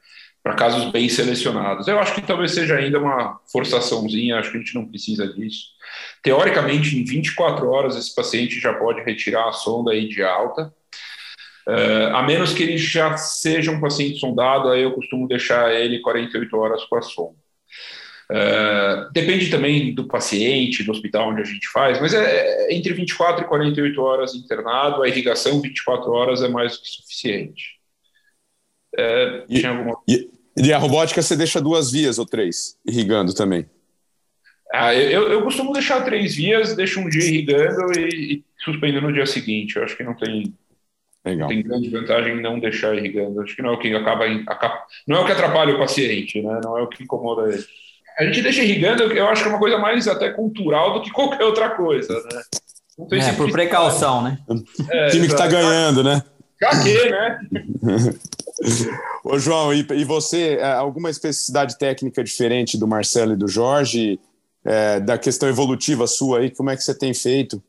[0.42, 1.86] para casos bem selecionados.
[1.86, 5.66] Eu acho que talvez seja ainda uma forçaçãozinha, acho que a gente não precisa disso.
[6.22, 10.74] Teoricamente, em 24 horas, esse paciente já pode retirar a sonda aí de alta,
[11.68, 16.00] Uh, a menos que ele já seja um paciente sondado, aí eu costumo deixar ele
[16.00, 17.36] 48 horas com a sonda.
[18.30, 22.94] Uh, depende também do paciente, do hospital onde a gente faz, mas é, é entre
[22.94, 27.78] 24 e 48 horas internado, a irrigação 24 horas é mais do que suficiente.
[28.94, 29.98] Uh, e, alguma...
[30.08, 33.66] e, e, a robótica você deixa duas vias ou três, irrigando também?
[34.72, 39.12] Ah, eu, eu costumo deixar três vias, deixo um dia irrigando e, e suspendo no
[39.12, 39.76] dia seguinte.
[39.76, 40.54] Eu acho que não tem
[41.24, 41.48] Legal.
[41.48, 43.40] Tem grande vantagem em não deixar irrigando.
[43.40, 46.40] Acho que não é o que acaba, acaba, não é o que atrapalha o paciente,
[46.40, 46.60] né?
[46.62, 47.64] Não é o que incomoda ele.
[48.18, 51.10] A gente deixa irrigando, eu acho que é uma coisa mais até cultural do que
[51.10, 52.42] qualquer outra coisa, né?
[53.12, 54.38] é, por precaução, né?
[54.90, 56.22] É, time que está ganhando, né?
[56.60, 57.40] Já que, né?
[59.22, 64.18] Ô, João, e, e, você, é, alguma especificidade técnica diferente do Marcelo e do Jorge,
[64.64, 67.62] é, da questão evolutiva sua aí, como é que você tem feito?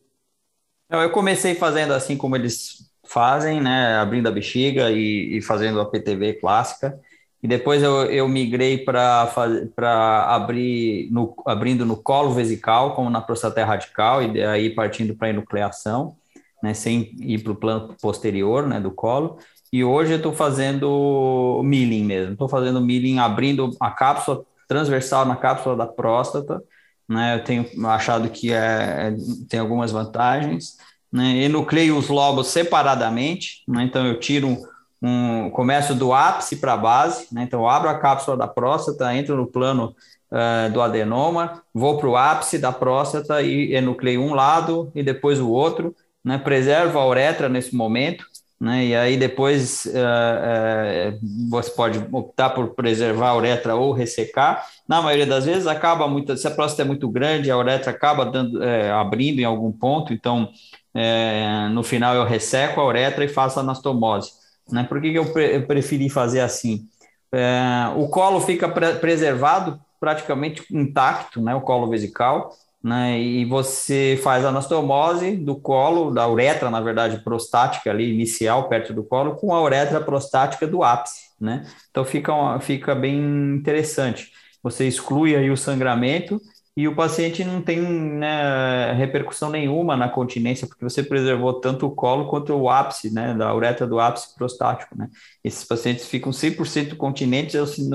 [0.89, 5.85] Eu comecei fazendo assim como eles fazem, né, abrindo a bexiga e, e fazendo a
[5.85, 6.99] PTV clássica,
[7.41, 13.63] e depois eu, eu migrei para abrir no, abrindo no colo vesical, como na prostata
[13.63, 16.15] radical, e aí partindo para a enucleação,
[16.61, 19.39] né, sem ir para o plano posterior né, do colo.
[19.71, 25.35] E hoje eu estou fazendo milling mesmo, estou fazendo milling abrindo a cápsula transversal na
[25.35, 26.61] cápsula da próstata,
[27.07, 29.15] né, eu tenho achado que é,
[29.47, 30.77] tem algumas vantagens,
[31.11, 34.57] né, enucleio os lobos separadamente, né, então eu tiro
[35.01, 39.13] um, começo do ápice para a base, né, então eu abro a cápsula da próstata,
[39.15, 39.95] entro no plano
[40.31, 45.39] uh, do adenoma, vou para o ápice da próstata e enucleio um lado e depois
[45.39, 48.25] o outro, né, preservo a uretra nesse momento,
[48.59, 54.67] né, e aí depois uh, uh, você pode optar por preservar a uretra ou ressecar.
[54.85, 58.25] Na maioria das vezes acaba muito, se a próstata é muito grande, a uretra acaba
[58.25, 60.49] dando, é, abrindo em algum ponto, então
[60.93, 64.31] é, no final eu resseco a uretra e faço anastomose.
[64.71, 64.83] Né?
[64.83, 66.87] Por que, que eu, pre eu preferi fazer assim?
[67.31, 74.17] É, o colo fica pre preservado praticamente intacto, né, o colo vesical, né, e você
[74.23, 79.35] faz a anastomose do colo, da uretra, na verdade, prostática ali, inicial, perto do colo,
[79.35, 83.19] com a uretra prostática do ápice, né, então fica, fica bem
[83.57, 84.31] interessante.
[84.63, 86.39] Você exclui aí o sangramento
[86.79, 91.91] e o paciente não tem né, repercussão nenhuma na continência, porque você preservou tanto o
[91.91, 95.09] colo quanto o ápice, né, da uretra do ápice prostático, né.
[95.43, 97.89] Esses pacientes ficam 100% continentes assim,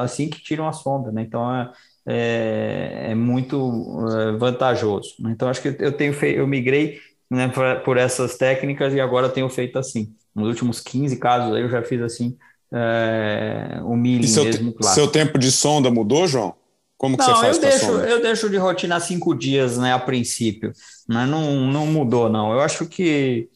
[0.00, 1.70] assim, que tiram a sonda, né, então é,
[2.06, 5.16] é, é muito é, vantajoso.
[5.20, 5.32] Né?
[5.32, 6.98] Então, acho que eu tenho feito, eu migrei
[7.30, 10.14] né, por, por, essas técnicas e agora tenho feito assim.
[10.34, 12.34] Nos últimos 15 casos aí eu já fiz assim,
[12.72, 14.94] é, o milling mesmo, claro.
[14.94, 16.54] Seu tempo de sonda mudou, João?
[16.96, 19.98] Como que não, você faz eu deixo, eu deixo de rotina cinco dias, né, a
[19.98, 20.72] princípio.
[21.08, 21.26] Né?
[21.26, 22.52] Não, não mudou, não.
[22.52, 23.48] Eu acho que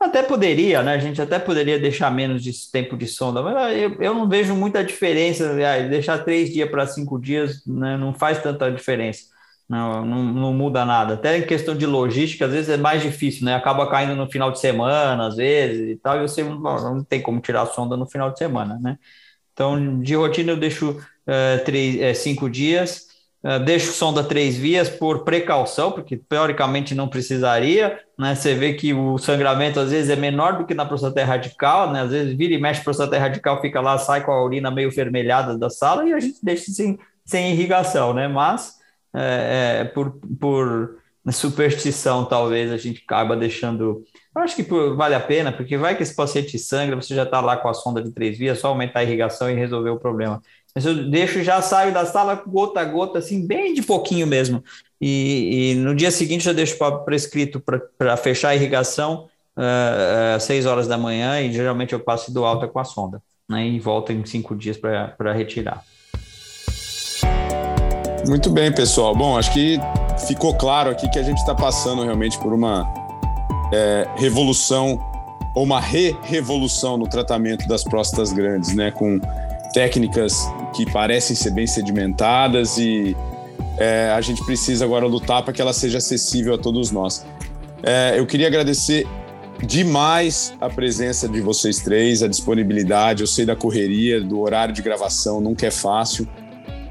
[0.00, 0.94] até poderia, né?
[0.94, 4.54] A gente até poderia deixar menos de tempo de sonda, mas eu, eu não vejo
[4.54, 5.54] muita diferença.
[5.88, 9.30] deixar três dias para cinco dias né, não faz tanta diferença.
[9.68, 11.14] Não, não, não, muda nada.
[11.14, 13.54] Até em questão de logística, às vezes é mais difícil, né?
[13.54, 17.22] Acaba caindo no final de semana, às vezes, e tal, e você não, não tem
[17.22, 18.98] como tirar a sonda no final de semana, né?
[19.52, 23.06] Então, de rotina, eu deixo uh, três, uh, cinco dias,
[23.44, 28.34] uh, deixo sonda três vias por precaução, porque teoricamente não precisaria, né?
[28.34, 32.02] Você vê que o sangramento às vezes é menor do que na prostata radical, né?
[32.02, 34.90] Às vezes vira e mexe a prostata radical, fica lá, sai com a urina meio
[34.90, 38.28] vermelhada da sala e a gente deixa sem, sem irrigação, né?
[38.28, 38.74] Mas
[39.14, 40.98] é, é, por, por
[41.30, 44.04] superstição, talvez a gente acaba deixando
[44.34, 44.62] eu acho que
[44.96, 47.74] vale a pena, porque vai que esse paciente sangra, você já está lá com a
[47.74, 50.40] sonda de três vias, só aumentar a irrigação e resolver o problema.
[50.74, 54.64] Mas eu deixo já saio da sala gota a gota, assim, bem de pouquinho mesmo.
[55.00, 57.62] E, e no dia seguinte já deixo prescrito
[57.98, 62.44] para fechar a irrigação uh, às seis horas da manhã e geralmente eu passo do
[62.44, 63.66] alta com a sonda, né?
[63.66, 65.84] E volto em cinco dias para retirar.
[68.26, 69.14] Muito bem, pessoal.
[69.14, 69.78] Bom, acho que
[70.26, 72.86] ficou claro aqui que a gente está passando realmente por uma
[73.72, 75.00] é, revolução
[75.54, 78.90] ou uma re-revolução no tratamento das próstatas grandes, né?
[78.90, 79.20] Com
[79.72, 83.16] técnicas que parecem ser bem sedimentadas e
[83.78, 87.24] é, a gente precisa agora lutar para que ela seja acessível a todos nós.
[87.82, 89.06] É, eu queria agradecer
[89.66, 93.22] demais a presença de vocês três, a disponibilidade.
[93.22, 96.28] Eu sei da correria, do horário de gravação, nunca é fácil.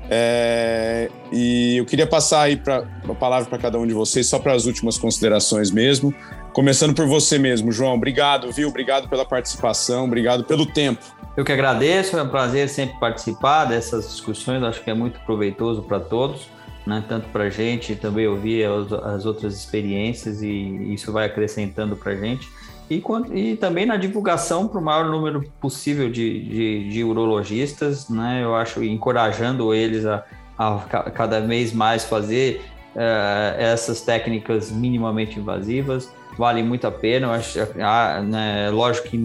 [0.10, 4.40] É, e eu queria passar aí pra, a palavra para cada um de vocês, só
[4.40, 6.14] para as últimas considerações mesmo.
[6.54, 7.94] Começando por você mesmo, João.
[7.94, 8.68] Obrigado, viu?
[8.68, 11.02] Obrigado pela participação, obrigado pelo tempo.
[11.38, 15.82] Eu que agradeço, é um prazer sempre participar dessas discussões, acho que é muito proveitoso
[15.82, 16.50] para todos,
[16.86, 17.02] né?
[17.08, 22.12] tanto para a gente, também ouvir as, as, outras experiências e isso vai acrescentando para
[22.12, 22.50] a gente.
[22.90, 23.02] E,
[23.34, 28.44] e, também na divulgação para o maior número possível de, de, de, urologistas, né?
[28.44, 30.26] eu acho, encorajando eles a,
[30.58, 30.80] a
[31.12, 32.62] cada vez mais fazer
[32.96, 37.28] uh, essas técnicas minimamente invasivas vale muito a pena.
[37.28, 39.18] Eu acho, ah, né, lógico que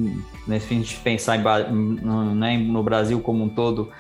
[0.47, 3.91] né, se a gente pensar em, no, né, no Brasil como um todo,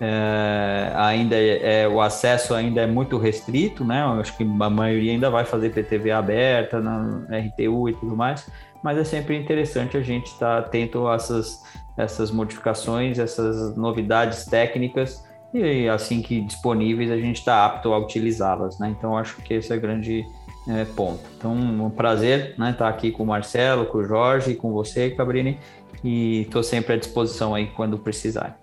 [0.00, 4.02] é, ainda é, o acesso ainda é muito restrito, né?
[4.02, 8.50] Eu acho que a maioria ainda vai fazer PTV aberta, na RTU e tudo mais,
[8.82, 11.62] mas é sempre interessante a gente estar tá atento a essas,
[11.96, 18.78] essas modificações, essas novidades técnicas e assim que disponíveis a gente está apto a utilizá-las,
[18.78, 18.94] né?
[18.96, 20.24] Então acho que esse é o grande
[20.68, 21.20] é, ponto.
[21.36, 25.10] Então um prazer, né, estar tá aqui com o Marcelo, com o Jorge, com você,
[25.10, 25.58] Cabrini,
[26.02, 28.58] e estou sempre à disposição aí quando precisar.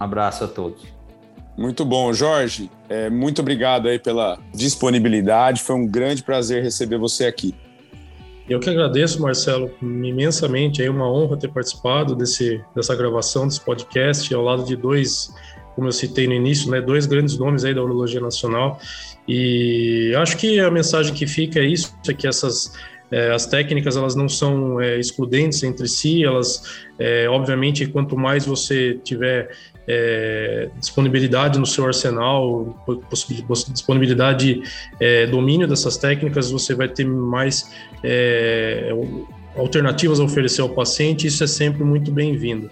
[0.00, 0.96] Um abraço a todos.
[1.56, 2.70] Muito bom, Jorge.
[2.88, 5.62] É, muito obrigado aí pela disponibilidade.
[5.62, 7.54] Foi um grande prazer receber você aqui.
[8.48, 10.82] Eu que agradeço, Marcelo, imensamente.
[10.82, 15.34] É uma honra ter participado desse, dessa gravação, desse podcast, ao lado de dois,
[15.76, 18.80] como eu citei no início, né, dois grandes nomes aí da urologia nacional.
[19.28, 22.72] E acho que a mensagem que fica é isso, é que essas
[23.10, 26.62] é, as técnicas elas não são é, excludentes entre si, elas,
[26.98, 29.50] é, obviamente, quanto mais você tiver
[29.86, 32.76] é, disponibilidade no seu arsenal,
[33.72, 34.60] disponibilidade,
[34.98, 37.70] é, domínio dessas técnicas, você vai ter mais
[38.02, 38.90] é,
[39.54, 42.70] alternativas a oferecer ao paciente, isso é sempre muito bem-vindo.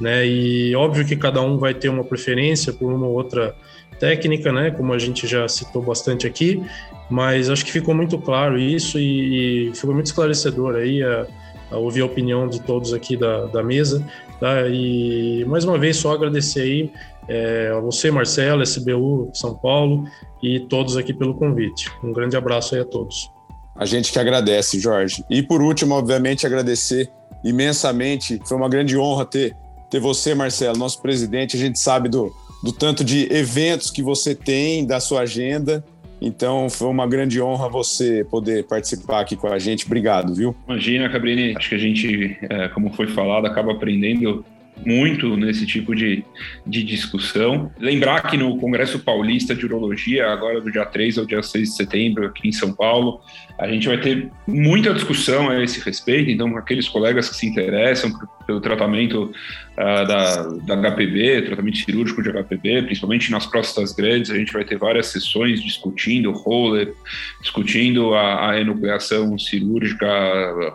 [0.00, 0.26] Né?
[0.26, 3.54] E óbvio que cada um vai ter uma preferência por uma ou outra
[3.98, 4.70] técnica, né?
[4.70, 6.62] Como a gente já citou bastante aqui,
[7.10, 11.26] mas acho que ficou muito claro isso e, e ficou muito esclarecedor aí a,
[11.70, 14.04] a ouvir a opinião de todos aqui da, da mesa.
[14.38, 14.68] Tá?
[14.68, 16.92] E mais uma vez só agradecer aí
[17.28, 20.04] é, a você, Marcelo, SBU São Paulo
[20.42, 21.90] e todos aqui pelo convite.
[22.02, 23.30] Um grande abraço aí a todos.
[23.76, 25.24] A gente que agradece, Jorge.
[25.30, 27.10] E por último, obviamente, agradecer
[27.44, 28.40] imensamente.
[28.44, 29.54] Foi uma grande honra ter,
[29.90, 31.56] ter você, Marcelo, nosso presidente.
[31.56, 32.32] A gente sabe do,
[32.62, 35.84] do tanto de eventos que você tem, da sua agenda.
[36.20, 39.86] Então foi uma grande honra você poder participar aqui com a gente.
[39.86, 40.54] Obrigado, viu?
[40.66, 41.56] Imagina, Cabrini.
[41.56, 44.44] Acho que a gente, é, como foi falado, acaba aprendendo
[44.84, 46.24] muito nesse tipo de,
[46.66, 47.70] de discussão.
[47.78, 51.76] Lembrar que no Congresso Paulista de Urologia, agora do dia 3 ao dia 6 de
[51.76, 53.20] setembro, aqui em São Paulo,
[53.58, 56.30] a gente vai ter muita discussão a esse respeito.
[56.30, 58.12] Então, aqueles colegas que se interessam
[58.46, 59.32] pelo tratamento
[59.78, 64.64] uh, da, da HPB, tratamento cirúrgico de HPB, principalmente nas próstatas grandes, a gente vai
[64.64, 66.92] ter várias sessões discutindo roller,
[67.40, 70.08] discutindo a, a enucleação cirúrgica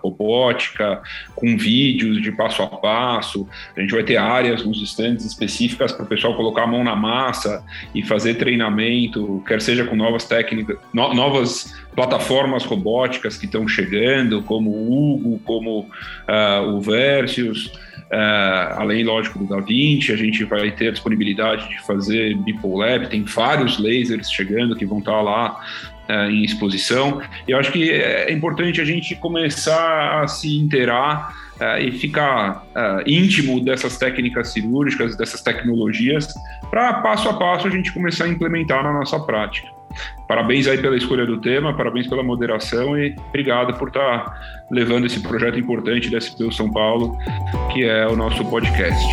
[0.02, 1.02] robótica,
[1.36, 3.48] com vídeos de passo a passo.
[3.76, 6.96] A gente vai ter áreas nos estandes específicas para o pessoal colocar a mão na
[6.96, 13.68] massa e fazer treinamento, quer seja com novas técnicas, no, novas plataformas robóticas que estão
[13.68, 17.72] chegando, como o Hugo, como uh, o Versus,
[18.14, 23.10] uh, além, lógico, do Da Vinci, a gente vai ter a disponibilidade de fazer Bipolab,
[23.10, 25.60] tem vários lasers chegando que vão estar lá
[26.08, 27.22] uh, em exposição.
[27.48, 32.66] E eu acho que é importante a gente começar a se inteirar uh, e ficar
[33.06, 36.34] íntimo dessas técnicas cirúrgicas, dessas tecnologias,
[36.70, 39.68] para passo a passo a gente começar a implementar na nossa prática.
[40.28, 45.06] Parabéns aí pela escolha do tema, parabéns pela moderação e obrigado por estar tá levando
[45.06, 47.18] esse projeto importante da SPU São Paulo,
[47.72, 49.06] que é o nosso podcast.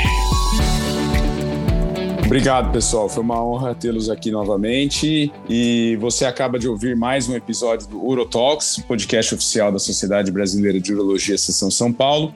[2.30, 3.08] Obrigado, pessoal.
[3.08, 5.32] Foi uma honra tê-los aqui novamente.
[5.48, 10.78] E você acaba de ouvir mais um episódio do Urotalks, podcast oficial da Sociedade Brasileira
[10.78, 12.32] de Urologia Seção São Paulo.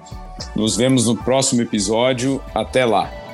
[0.55, 2.41] Nos vemos no próximo episódio.
[2.53, 3.24] Até lá!